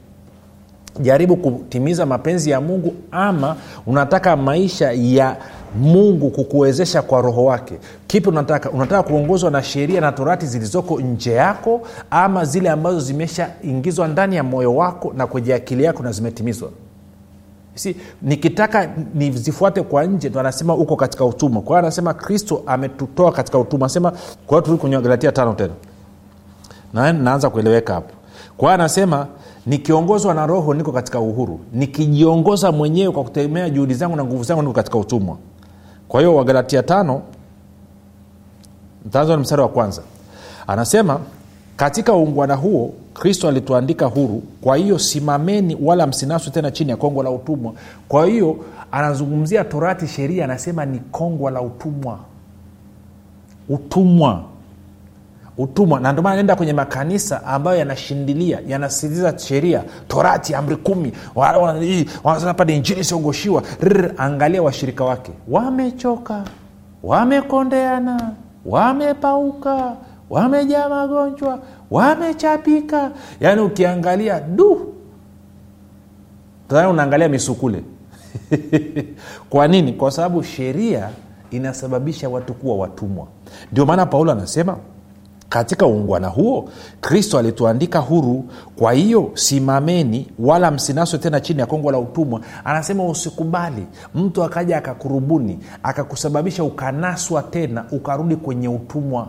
jaribu 1.01 1.37
kutimiza 1.37 2.07
mapenzi 2.07 2.51
ya 2.51 2.61
mungu 2.61 2.95
ama 3.11 3.57
unataka 3.87 4.37
maisha 4.37 4.93
ya 4.93 5.37
mungu 5.81 6.31
kukuwezesha 6.31 7.03
kwa 7.03 7.21
roho 7.23 7.45
wake? 7.45 7.75
Kipi 8.07 8.29
unataka? 8.29 8.71
Unataka 8.71 9.03
kuongozwa 9.03 9.51
na 9.51 9.63
sheria 9.63 10.01
na 10.01 10.13
torati 10.13 10.47
zilizoko 10.47 11.01
nje 11.01 11.33
yako 11.33 11.81
ama 12.11 12.45
zile 12.45 12.71
ambazo 12.71 13.01
zimeshaingizwa 13.01 14.09
ndani 14.09 14.37
ya 14.37 14.43
moyo 14.43 14.75
wako 14.75 15.13
na 15.17 15.27
kwenye 15.27 15.55
akili 15.55 15.85
yako 15.85 16.03
na 16.03 16.13
zimetimizwa? 16.13 16.71
Si 17.75 17.97
nikitaka 18.23 18.89
nizifuate 19.15 19.83
kwa 19.83 20.05
nje 20.05 20.29
ndo 20.29 20.41
anasema 20.41 20.75
uko 20.75 20.97
katika 20.97 21.25
utumwa. 21.25 21.63
Kwa 21.63 21.69
hiyo 21.77 21.79
anasema 21.79 22.15
kristo 22.15 22.63
ametutoa 22.67 23.33
katika 23.33 23.59
utumwa. 23.59 23.87
Anasema 23.87 24.11
kwa 24.11 24.21
hiyo 24.49 24.61
turudi 24.61 24.81
kwenye 24.81 25.01
galatia 25.01 25.33
tano 25.33 25.53
tena. 25.55 25.73
Na 26.95 27.13
naanza 27.13 27.51
kueleweka 27.51 27.95
hapo. 27.95 28.13
Kwa 28.57 28.69
hiyo 28.69 28.75
anasema 28.75 29.27
nikiongozwa 29.67 30.35
na 30.35 30.47
roho 30.47 30.75
niko 30.75 30.93
katika 30.93 31.21
uhuru. 31.21 31.61
Nikijiongoza 31.73 32.73
mwenyewe 32.73 33.13
kwa 33.13 33.25
kutegemea 33.25 33.71
juhudi 33.71 33.95
zangu 33.95 34.17
na 34.17 34.25
nguvu 34.25 34.43
zangu 34.45 34.63
niko 34.63 34.75
katika 34.75 34.99
utumwa. 34.99 35.37
Kwa 36.09 36.21
hiyo 36.21 36.35
wagalatia 36.37 36.83
tano 36.83 37.23
taanza 39.11 39.33
na 39.33 39.39
mstari 39.39 39.63
wa 39.63 39.69
kwanza. 39.69 40.03
Anasema 40.67 41.21
katika 41.77 42.15
uungwana 42.15 42.55
huo 42.55 42.93
kristo 43.15 43.49
alituandika 43.49 44.07
huru 44.07 44.43
kwa 44.61 44.77
hiyo 44.77 44.99
simameni 44.99 45.77
wala 45.83 46.07
msinaswe 46.07 46.53
tena 46.53 46.71
chini 46.71 46.91
ya 46.91 46.97
kongwa 46.97 47.25
la 47.25 47.31
utumwa. 47.31 47.73
Kwa 48.09 48.27
hiyo 48.27 48.57
anazungumzia 48.93 49.65
torati 49.65 50.07
sheria 50.07 50.45
anasema 50.45 50.85
ni 50.87 50.99
kongwa 50.99 51.51
la 51.51 51.63
utumwa. 51.63 52.19
Utumwa 53.69 54.43
utumwa. 55.59 56.01
Na 56.01 56.13
ndomana 56.13 56.37
naenda 56.37 56.57
kwenye 56.57 56.73
makanisa 56.73 57.45
ambayo 57.45 57.79
yanashindilia 57.79 58.61
yanasitiza 58.69 59.39
sheria 59.39 59.83
torati 60.09 60.55
amri 60.55 60.77
kumi. 60.77 61.13
Wa- 61.35 61.59
injini 62.75 63.05
siogoshiwa 63.05 63.63
wanasema 63.63 63.65
isiogoshiwa 63.81 64.17
angalia 64.17 64.63
washirika 64.63 65.05
wake. 65.05 65.33
Wamechoka 65.49 66.45
wamekondeana 67.03 68.31
wamepauka 68.67 69.97
wamejaa 70.31 70.89
magonjwa 70.89 71.59
wamechapika. 71.91 73.11
Yaani 73.41 73.61
ukiangalia 73.61 74.41
du! 74.41 74.93
Tayari 76.69 76.89
unaangalia 76.89 77.29
misukule. 77.29 77.83
Kwa 79.51 79.69
nini? 79.69 79.93
Kwa 79.93 80.11
sababu 80.11 80.43
sheria 80.43 81.09
inasababisha 81.51 82.29
watu 82.29 82.55
kuwa 82.55 82.77
watumwa. 82.77 83.27
Ndio 83.73 83.87
maana 83.87 84.07
paulo 84.07 84.33
anasema 84.33 84.77
katika 85.49 85.87
uungwana 85.87 86.29
huo 86.29 86.69
kristo 87.01 87.39
alituandika 87.39 87.99
huru. 87.99 88.45
Kwa 88.79 88.93
hiyo 88.93 89.31
simameni 89.35 90.27
wala 90.39 90.71
msinaswe 90.71 91.19
tena 91.19 91.41
chini 91.41 91.61
ya 91.61 91.67
kongwa 91.67 91.93
la 91.93 91.99
utumwa. 91.99 92.41
Anasema 92.65 93.05
usikubali. 93.09 93.87
Mtu 94.15 94.45
akaja 94.45 94.77
akakurubuni 94.79 95.59
akakusababisha 95.83 96.65
ukanaswa 96.65 97.43
tena 97.43 97.85
ukarudi 97.93 98.37
kwenye 98.37 98.69
utumwa. 98.69 99.29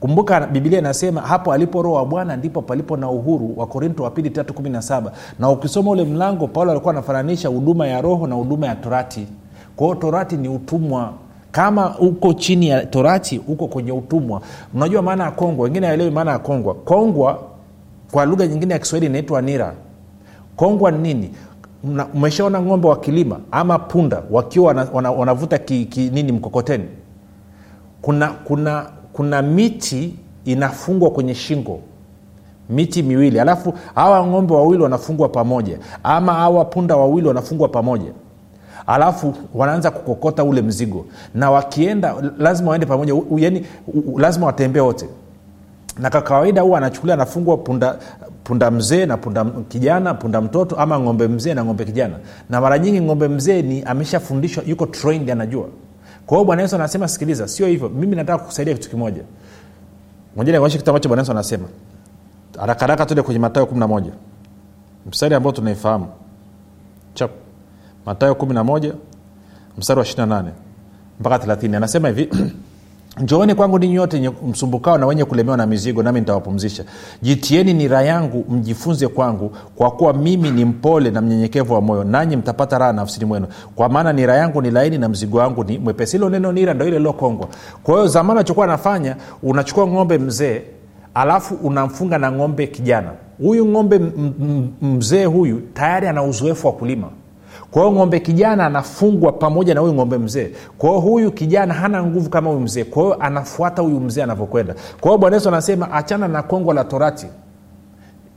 Kumbuka 0.00 0.40
bibilia 0.46 0.78
inasema 0.78 1.20
hapo 1.20 1.52
alipo 1.52 1.82
roho 1.82 1.94
wa 1.96 2.06
bwana 2.06 2.36
ndipo 2.36 2.62
palipo 2.62 2.96
na 2.96 3.10
uhuru. 3.10 3.54
Wa 3.56 3.66
korinto 3.66 4.02
wa 4.02 4.10
pili 4.10 4.30
tatu 4.30 4.54
kumi 4.54 4.70
na 4.70 4.82
saba. 4.82 5.12
Na 5.38 5.50
ukisoma 5.50 5.90
ule 5.90 6.04
mlango 6.04 6.46
paulo 6.48 6.70
alikuwa 6.70 6.92
anafananisha 6.94 7.48
huduma 7.48 7.86
ya 7.86 8.00
roho 8.00 8.26
na 8.26 8.34
huduma 8.34 8.66
ya 8.66 8.74
torati. 8.74 9.26
Kwa 9.76 9.86
hiyo 9.86 9.98
torati 9.98 10.36
ni 10.36 10.48
utumwa 10.48 11.12
kama 11.58 11.98
uko 11.98 12.32
chini 12.32 12.68
ya 12.68 12.86
torati 12.86 13.40
uko 13.48 13.66
kwenye 13.66 13.92
utumwa. 13.92 14.40
Unajua 14.74 15.02
maana 15.02 15.24
ya 15.24 15.30
kongwa? 15.30 15.64
Wengine 15.64 15.88
aelewi 15.88 16.10
maana 16.10 16.30
ya 16.30 16.38
kongwa. 16.38 16.74
Kongwa 16.74 17.38
kwa 18.12 18.24
lugha 18.24 18.46
nyingine 18.46 18.72
ya 18.72 18.78
kiswahili 18.78 19.06
inaitwa 19.06 19.42
nira. 19.42 19.74
Kongwa 20.56 20.90
ni 20.90 20.98
nini? 20.98 21.30
Umeshaona 22.14 22.62
ng'ombe 22.62 22.88
wa 22.88 22.96
kilima 22.96 23.38
ama 23.50 23.78
punda 23.78 24.22
wakiwa 24.30 24.66
wana- 24.66 24.86
wana- 24.92 25.10
wanavuta 25.10 25.58
ki, 25.58 25.84
ki, 25.84 26.10
nini 26.10 26.32
mkokoteni? 26.32 26.84
Kuna 28.02 28.28
kuna 28.28 28.86
kuna 29.12 29.42
miti 29.42 30.14
inafungwa 30.44 31.10
kwenye 31.10 31.34
shingo. 31.34 31.80
Miti 32.70 33.02
miwili. 33.02 33.40
Alafu 33.40 33.74
hawa 33.94 34.26
ng'ombe 34.26 34.54
wawili 34.54 34.82
wanafungwa 34.82 35.28
pamoja. 35.28 35.78
Ama 36.02 36.34
hawa 36.34 36.64
punda 36.64 36.96
wawili 36.96 37.28
wanafungwa 37.28 37.68
pamoja 37.68 38.12
alafu 38.86 39.34
wanaanza 39.54 39.90
kukokota 39.90 40.44
ule 40.44 40.62
mzigo. 40.62 41.06
Na 41.34 41.50
wakienda 41.50 42.14
lazima 42.38 42.70
waende 42.70 42.86
pamoja 42.86 43.14
yani 43.36 43.66
lazima 44.16 44.46
watembee 44.46 44.80
wote. 44.80 45.08
Na 45.98 46.10
kwa 46.10 46.22
kawaida 46.22 46.62
huwa 46.62 46.78
anachukulia 46.78 47.14
anafungwa 47.14 47.56
punda 47.56 47.98
punda 48.44 48.70
mzee 48.70 49.06
na 49.06 49.16
punda 49.16 49.44
kijana 49.68 50.14
punda 50.14 50.40
mtoto 50.40 50.76
ama 50.76 51.00
ng'ombe 51.00 51.28
mzee 51.28 51.54
na 51.54 51.64
ng'ombe 51.64 51.84
kijana. 51.84 52.16
Na 52.50 52.60
mara 52.60 52.78
nyingi 52.78 53.00
ng'ombe 53.00 53.28
mzee 53.28 53.62
ni 53.62 53.82
ameshafundishwa 53.82 54.64
yuko 54.66 54.86
trained 54.86 55.30
anajua. 55.30 55.66
Kwa 56.26 56.36
hiyo 56.36 56.44
bwana 56.44 56.62
yesu 56.62 56.76
anasema 56.76 57.08
sikiliza 57.08 57.48
sio 57.48 57.66
hivyo. 57.66 57.88
Mimi 57.88 58.16
nataka 58.16 58.38
kukusaidia 58.38 58.74
kitu 58.74 58.90
kimoja. 58.90 59.22
Moja 60.36 60.60
kitu 60.68 60.90
ambacho 60.90 61.08
bwana 61.08 61.22
yesu 61.22 61.32
anasema 61.32 61.64
haraka 62.58 63.06
tuende 63.06 63.22
kwenye 63.22 63.40
matayo 63.40 63.66
11 63.66 64.04
mstari 65.06 65.34
ambao 65.34 65.52
tunaifahamu. 65.52 66.06
Chap 67.14 67.30
matayo 68.06 68.32
11 68.32 68.92
mstari 69.78 70.00
wa 70.00 70.06
28 70.06 70.44
mpaka 71.20 71.46
30 71.54 71.76
anasema 71.76 72.08
hivi 72.08 72.28
njooni 73.22 73.54
kwangu 73.54 73.78
ninyi 73.78 73.94
yote 73.94 74.30
msumbukao 74.48 74.98
na 74.98 75.06
wenye 75.06 75.24
kulemewa 75.24 75.56
na 75.56 75.66
mizigo 75.66 76.02
nami 76.02 76.20
nitawapumzisha. 76.20 76.84
Jitieni 77.22 77.74
nira 77.74 78.02
yangu 78.02 78.44
mjifunze 78.50 79.08
kwangu 79.08 79.52
kwa 79.76 79.90
kuwa 79.90 80.12
mimi 80.12 80.50
ni 80.50 80.64
mpole 80.64 81.10
na 81.10 81.20
mnyenyekevu 81.20 81.74
wa 81.74 81.80
moyo 81.80 82.04
nanyi 82.04 82.36
mtapata 82.36 82.78
raha 82.78 82.92
nafsini 82.92 83.24
mwenu. 83.24 83.46
Kwa 83.74 83.88
maana 83.88 84.12
nira 84.12 84.36
yangu 84.36 84.62
ni 84.62 84.70
laini 84.70 84.98
na 84.98 85.08
mzigo 85.08 85.38
wangu 85.38 85.64
ni 85.64 85.78
mwepesi. 85.78 86.16
Hilo 86.16 86.30
neno 86.30 86.52
nira 86.52 86.74
ndo 86.74 86.86
ile 86.86 86.98
lilokongwa. 86.98 87.48
Kwa 87.82 87.94
hiyo 87.94 88.06
zamani 88.06 88.40
achokuwa 88.40 88.66
anafanya 88.66 89.16
unachukua 89.42 89.86
ng'ombe 89.86 90.18
mzee 90.18 90.62
alafu 91.14 91.54
unamfunga 91.54 92.18
na 92.18 92.32
ng'ombe 92.32 92.66
kijana. 92.66 93.10
Huyu 93.38 93.66
ng'ombe 93.66 94.00
mzee 94.82 95.24
huyu 95.24 95.60
tayari 95.74 96.06
ana 96.08 96.22
uzoefu 96.22 96.66
wa 96.66 96.72
kulima 96.72 97.08
kwa 97.74 97.82
hiyo 97.82 97.94
ng'ombe 97.96 98.20
kijana 98.20 98.66
anafungwa 98.66 99.32
pamoja 99.32 99.74
na 99.74 99.80
huyu 99.80 99.94
ng'ombe 99.94 100.18
mzee. 100.18 100.50
Kwa 100.78 100.88
hiyo 100.90 101.00
huyu 101.00 101.32
kijana 101.32 101.74
hana 101.74 102.02
nguvu 102.04 102.30
kama 102.30 102.50
huyu 102.50 102.60
mzee. 102.60 102.84
Kwa 102.84 103.02
hiyo 103.02 103.16
anafuata 103.20 103.82
huyu 103.82 104.00
mzee 104.00 104.22
anavyokwenda. 104.22 104.74
Kwa 105.00 105.10
hiyo 105.10 105.18
bwana 105.18 105.36
yesu 105.36 105.48
anasema 105.48 105.92
achana 105.92 106.28
na 106.28 106.42
kongo 106.42 106.72
la 106.72 106.84
torati. 106.84 107.26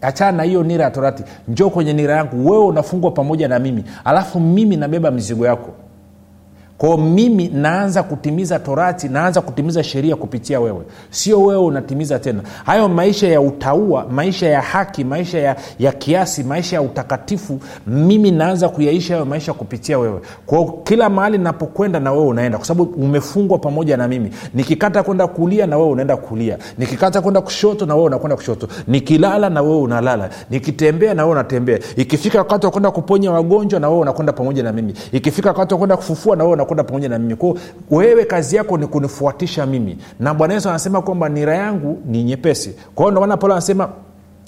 Achana 0.02 0.32
na 0.38 0.44
hiyo 0.44 0.64
nira 0.64 0.84
ya 0.86 0.92
torati. 0.92 1.24
Njoo 1.48 1.70
kwenye 1.70 1.94
nira 1.94 2.16
yangu. 2.16 2.52
Wewe 2.52 2.66
unafungwa 2.66 3.12
pamoja 3.12 3.48
na 3.48 3.60
mimi. 3.60 3.84
Alafu 4.06 4.40
mimi 4.40 4.78
nabeba 4.78 5.12
mizigo 5.12 5.46
yako 5.46 5.70
kwao 6.78 6.98
mimi 6.98 7.48
naanza 7.54 8.04
kutimiza 8.04 8.60
torati 8.60 9.10
naanza 9.10 9.42
kutimiza 9.42 9.84
sheria 9.84 10.16
kupitia 10.16 10.60
wewe. 10.60 10.82
Sio 11.10 11.44
wewe 11.44 11.62
unatimiza 11.62 12.20
tena. 12.20 12.42
Hayo 12.66 12.90
maisha 12.90 13.28
ya 13.28 13.42
utaua 13.42 14.06
maisha 14.12 14.50
ya 14.50 14.62
haki 14.62 15.04
maisha 15.04 15.40
ya, 15.40 15.56
ya 15.80 15.92
kiasi 15.92 16.44
maisha 16.44 16.76
ya 16.76 16.82
utakatifu 16.82 17.60
mimi 17.88 18.32
naanza 18.32 18.70
kuyaisha 18.70 19.14
hayo 19.14 19.26
maisha 19.26 19.54
kupitia 19.54 20.00
wewe. 20.00 20.20
Kwao 20.46 20.66
kila 20.84 21.10
mahali 21.10 21.38
napokwenda 21.38 22.00
na 22.00 22.12
wewe 22.12 22.26
unaenda. 22.26 22.58
Kwa 22.58 22.68
sababu 22.68 23.04
umefungwa 23.04 23.58
pamoja 23.58 23.98
na 23.98 24.08
mimi. 24.08 24.32
Nikikata 24.54 25.04
kwenda 25.04 25.28
kulia 25.28 25.68
na 25.68 25.78
wewe 25.78 25.90
unaenda 25.90 26.18
kulia. 26.18 26.58
Nikikata 26.78 27.22
kwenda 27.22 27.42
kushoto 27.42 27.86
na 27.86 27.96
wewe 27.96 28.08
unakwenda 28.08 28.36
kushoto. 28.36 28.68
Nikilala 28.88 29.50
na 29.50 29.62
wewe 29.62 29.78
unalala. 29.82 30.30
Nikitembea 30.50 31.14
na 31.14 31.24
wewe 31.24 31.32
unatembea. 31.36 31.80
Ikifika 31.96 32.38
wakati 32.38 32.66
wa 32.66 32.72
kwenda 32.72 32.92
kuponya 32.92 33.32
wagonjwa 33.32 33.80
na 33.80 33.90
wewe 33.90 34.02
unakwenda 34.02 34.34
pamoja 34.34 34.64
na 34.64 34.72
mimi. 34.74 34.94
Ikifika 35.12 35.50
wakati 35.50 35.74
wa 35.74 35.78
kwenda 35.78 35.98
kufufua 35.98 36.36
na 36.36 36.44
wewe 36.44 36.54
unakwenda 36.68 36.84
pamoja 36.84 37.10
na 37.10 37.20
mimi 37.20 37.36
kwao 37.36 37.58
wewe 37.92 38.26
kazi 38.26 38.56
yako 38.56 38.78
ni 38.78 38.88
kunifuatisha 38.88 39.66
mimi. 39.66 39.98
Na 40.20 40.34
bwana 40.34 40.54
yesu 40.54 40.70
anasema 40.70 41.02
kwamba 41.02 41.30
nira 41.30 41.56
yangu 41.56 41.98
ni 42.06 42.24
nyepesi. 42.24 42.76
Kwa 42.96 43.04
hiyo 43.04 43.12
ndomaana 43.12 43.38
paulo 43.38 43.54
anasema 43.54 43.90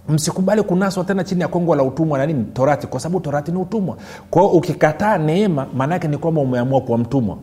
msikubali 0.09 0.63
kunaswa 0.63 1.03
tena 1.03 1.23
chini 1.23 1.41
ya 1.41 1.47
kongwa 1.47 1.75
la 1.75 1.83
utumwa 1.83 2.17
na 2.17 2.25
nini? 2.25 2.45
Torati. 2.53 2.87
Kwa 2.87 2.99
sababu 2.99 3.19
torati 3.19 3.51
ni 3.51 3.57
utumwa. 3.57 3.97
Kwa 4.29 4.41
hiyo 4.41 4.53
ukikataa 4.53 5.17
neema 5.17 5.65
maanaake 5.73 6.07
ni 6.07 6.17
kwamba 6.17 6.41
umeamua 6.41 6.81
kuwa 6.81 6.97
mtumwa. 6.97 7.37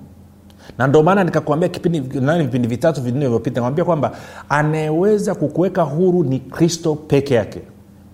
Na 0.78 0.86
ndio 0.86 1.02
maana 1.02 1.24
nikakwambia 1.24 1.68
vipindi 1.68 2.68
vitatu 2.68 3.00
vinne 3.02 3.28
vyopita 3.28 3.60
nikwambia 3.60 3.84
kwamba 3.84 4.12
anayeweza 4.48 5.34
kukuweka 5.34 5.82
huru 5.82 6.24
ni 6.24 6.38
kristo 6.38 6.94
peke 6.94 7.34
yake 7.34 7.60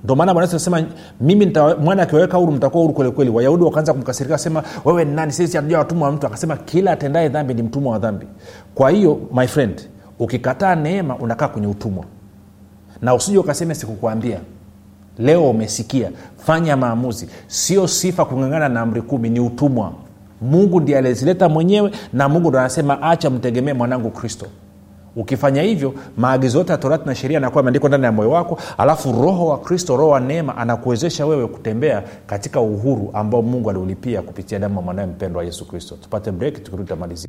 ndo 0.05 0.17
maana 0.17 0.35
bwana 0.35 0.49
anasema 0.51 0.85
mimi 1.21 1.53
mwana 1.81 2.03
akiwaweka 2.03 2.37
huru 2.39 2.53
mtakuwa 2.53 2.83
huru 2.83 2.95
kwelikweli 2.95 3.31
wayahudi 3.31 3.65
wakaanza 3.65 3.93
kumkasirika 3.93 4.39
sema 4.39 4.63
wewe 4.85 5.05
ni 5.05 5.15
nani? 5.15 5.33
Sisi 5.33 5.57
hatuja 5.57 5.79
watumwa 5.79 6.09
wa 6.09 6.15
mtu. 6.15 6.27
Akasema 6.27 6.57
kila 6.57 6.93
atendaye 6.93 7.29
dhambi 7.29 7.55
ni 7.55 7.63
mtumwa 7.63 7.93
wa 7.93 7.99
dhambi. 7.99 8.27
Kwa 8.75 8.91
hiyo 8.91 9.21
my 9.35 9.47
friend 9.47 9.89
ukikataa 10.19 10.75
neema 10.75 11.17
unakaa 11.17 11.49
kwenye 11.49 11.67
utumwa. 11.67 12.05
Na 13.03 13.15
usije 13.15 13.39
ukaseme 13.39 13.75
sikukuambia. 13.75 14.39
Leo 15.19 15.51
umesikia. 15.51 16.11
Fanya 16.37 16.77
maamuzi. 16.77 17.29
Sio 17.47 17.89
sifa 17.89 18.25
kungangana 18.25 18.69
na 18.69 18.81
amri 18.81 19.03
kumi 19.03 19.31
ni 19.31 19.41
utumwa. 19.41 19.93
Mungu 20.41 20.81
ndiye 20.81 20.99
alizileta 20.99 21.49
mwenyewe 21.49 21.91
na 22.13 22.29
mungu 22.29 22.49
ndo 22.49 22.59
anasema 22.61 23.03
acha 23.03 23.31
mtegemee 23.31 23.73
mwanangu 23.73 24.11
kristo 24.11 24.47
ukifanya 25.17 25.63
hivyo 25.63 25.95
maagizo 26.17 26.59
yote 26.59 26.73
ya 26.73 26.79
torati 26.79 27.07
na 27.07 27.15
sheria 27.15 27.39
anakuwa 27.39 27.61
ameandikwa 27.61 27.89
ndani 27.89 28.05
ya 28.05 28.13
moyo 28.13 28.31
wako 28.31 28.59
alafu 28.79 29.13
roho 29.13 29.47
wa 29.47 29.59
kristo 29.59 29.97
roho 29.97 30.11
wa 30.11 30.21
neema 30.21 30.57
anakuwezesha 30.57 31.27
wewe 31.27 31.47
kutembea 31.47 32.03
katika 32.27 32.61
uhuru 32.61 33.11
ambao 33.13 33.43
mungu 33.43 33.71
aliulipia 33.71 34.23
kupitia 34.23 34.59
damu 34.59 34.77
ya 34.77 34.83
mwanawe 34.83 35.09
mpendwa 35.09 35.45
yesu 35.45 35.69
kristo. 35.69 35.97
Tupate 36.03 36.31
break 36.31 36.55
tukirudi 36.63 36.89
tamalizia 36.89 37.29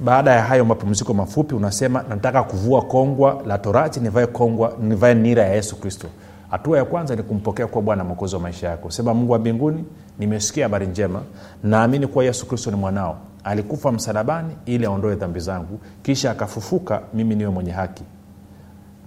Baada 0.00 0.30
ya 0.32 0.42
hayo 0.42 0.64
mapumziko 0.64 1.14
mafupi 1.14 1.54
unasema 1.54 2.04
nataka 2.08 2.42
kuvua 2.42 2.82
kongwa 2.82 3.42
la 3.46 3.58
torati 3.58 4.00
nivae 4.00 4.26
kongwa 4.26 4.72
nivae 4.82 5.14
nira 5.14 5.42
ya 5.44 5.54
yesu 5.54 5.76
kristo 5.76 6.06
hatua 6.52 6.78
ya 6.78 6.84
kwanza 6.84 7.16
ni 7.16 7.22
kumpokea 7.22 7.66
kuwa 7.66 7.82
bwana 7.82 8.04
mwokozi 8.04 8.34
wa 8.34 8.40
maisha 8.40 8.68
yako. 8.68 8.90
Sema 8.90 9.14
mungu 9.14 9.32
wa 9.32 9.38
mbinguni 9.38 9.84
nimesikia 10.18 10.64
habari 10.64 10.86
njema. 10.86 11.22
Naamini 11.64 12.06
kuwa 12.06 12.24
yesu 12.24 12.46
kristo 12.46 12.70
ni 12.70 12.76
mwanao. 12.76 13.18
Alikufa 13.44 13.92
msalabani 13.92 14.54
ili 14.66 14.86
aondoe 14.86 15.14
dhambi 15.14 15.40
zangu 15.40 15.80
kisha 16.02 16.30
akafufuka 16.30 17.00
mimi 17.14 17.34
niwe 17.34 17.50
mwenye 17.50 17.70
haki. 17.70 18.04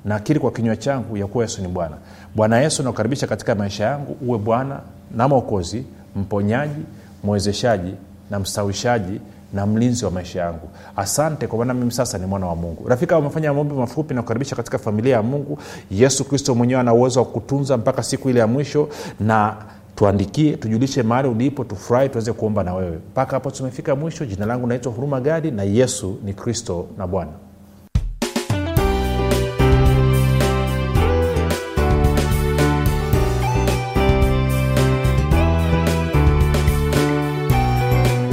Nakiri 0.06 0.40
kwa 0.40 0.52
kinywa 0.52 0.76
changu 0.76 1.18
ya 1.18 1.28
kuwa 1.28 1.44
yesu 1.44 1.62
ni 1.62 1.68
bwana. 1.68 1.98
Bwana 2.36 2.60
yesu 2.60 2.84
nakukaribisha 2.84 3.28
katika 3.28 3.56
maisha 3.56 3.84
yangu. 3.86 4.18
Uwe 4.22 4.38
bwana 4.38 4.80
na 5.16 5.28
mwokozi 5.28 5.86
mponyaji 6.16 6.82
mwezeshaji 7.24 7.94
na 8.30 8.40
mstawishaji 8.40 9.22
na 9.54 9.66
mlinzi 9.66 10.06
wa 10.06 10.12
maisha 10.12 10.40
yangu. 10.42 10.70
Asante 10.96 11.48
kwa 11.48 11.58
maana 11.60 11.74
mimi 11.74 11.92
sasa 11.92 12.18
ni 12.18 12.26
mwana 12.26 12.48
wa 12.48 12.56
mungu. 12.56 12.88
Rafika 12.88 13.18
umefanya 13.18 13.54
maombi 13.54 13.74
mafupi 13.76 14.14
na 14.14 14.22
kukaribisha 14.22 14.56
katika 14.56 14.78
familia 14.78 15.16
ya 15.16 15.24
mungu. 15.24 15.58
Yesu 15.92 16.24
kristo 16.26 16.56
mwenyewe 16.56 16.80
ana 16.80 16.94
uwezo 16.94 17.20
wa 17.20 17.26
kutunza 17.26 17.78
mpaka 17.78 18.04
siku 18.04 18.30
ile 18.30 18.40
ya 18.40 18.48
mwisho. 18.48 18.90
Na 19.20 19.56
tuandikie 19.96 20.58
tujulishe 20.58 21.04
mahali 21.04 21.28
ulipo 21.30 21.64
tufurahi 21.64 22.10
tuweze 22.10 22.34
kuomba 22.34 22.64
na 22.64 22.74
wewe. 22.74 22.98
Mpaka 23.12 23.32
hapo 23.32 23.52
tumefika 23.52 23.96
mwisho. 23.96 24.26
Jina 24.26 24.46
langu 24.46 24.68
naitwa 24.68 24.92
huruma 24.92 25.22
gadi 25.22 25.52
na 25.52 25.64
yesu 25.64 26.18
ni 26.24 26.34
kristo 26.34 26.88
na 26.98 27.08
bwana 27.08 27.32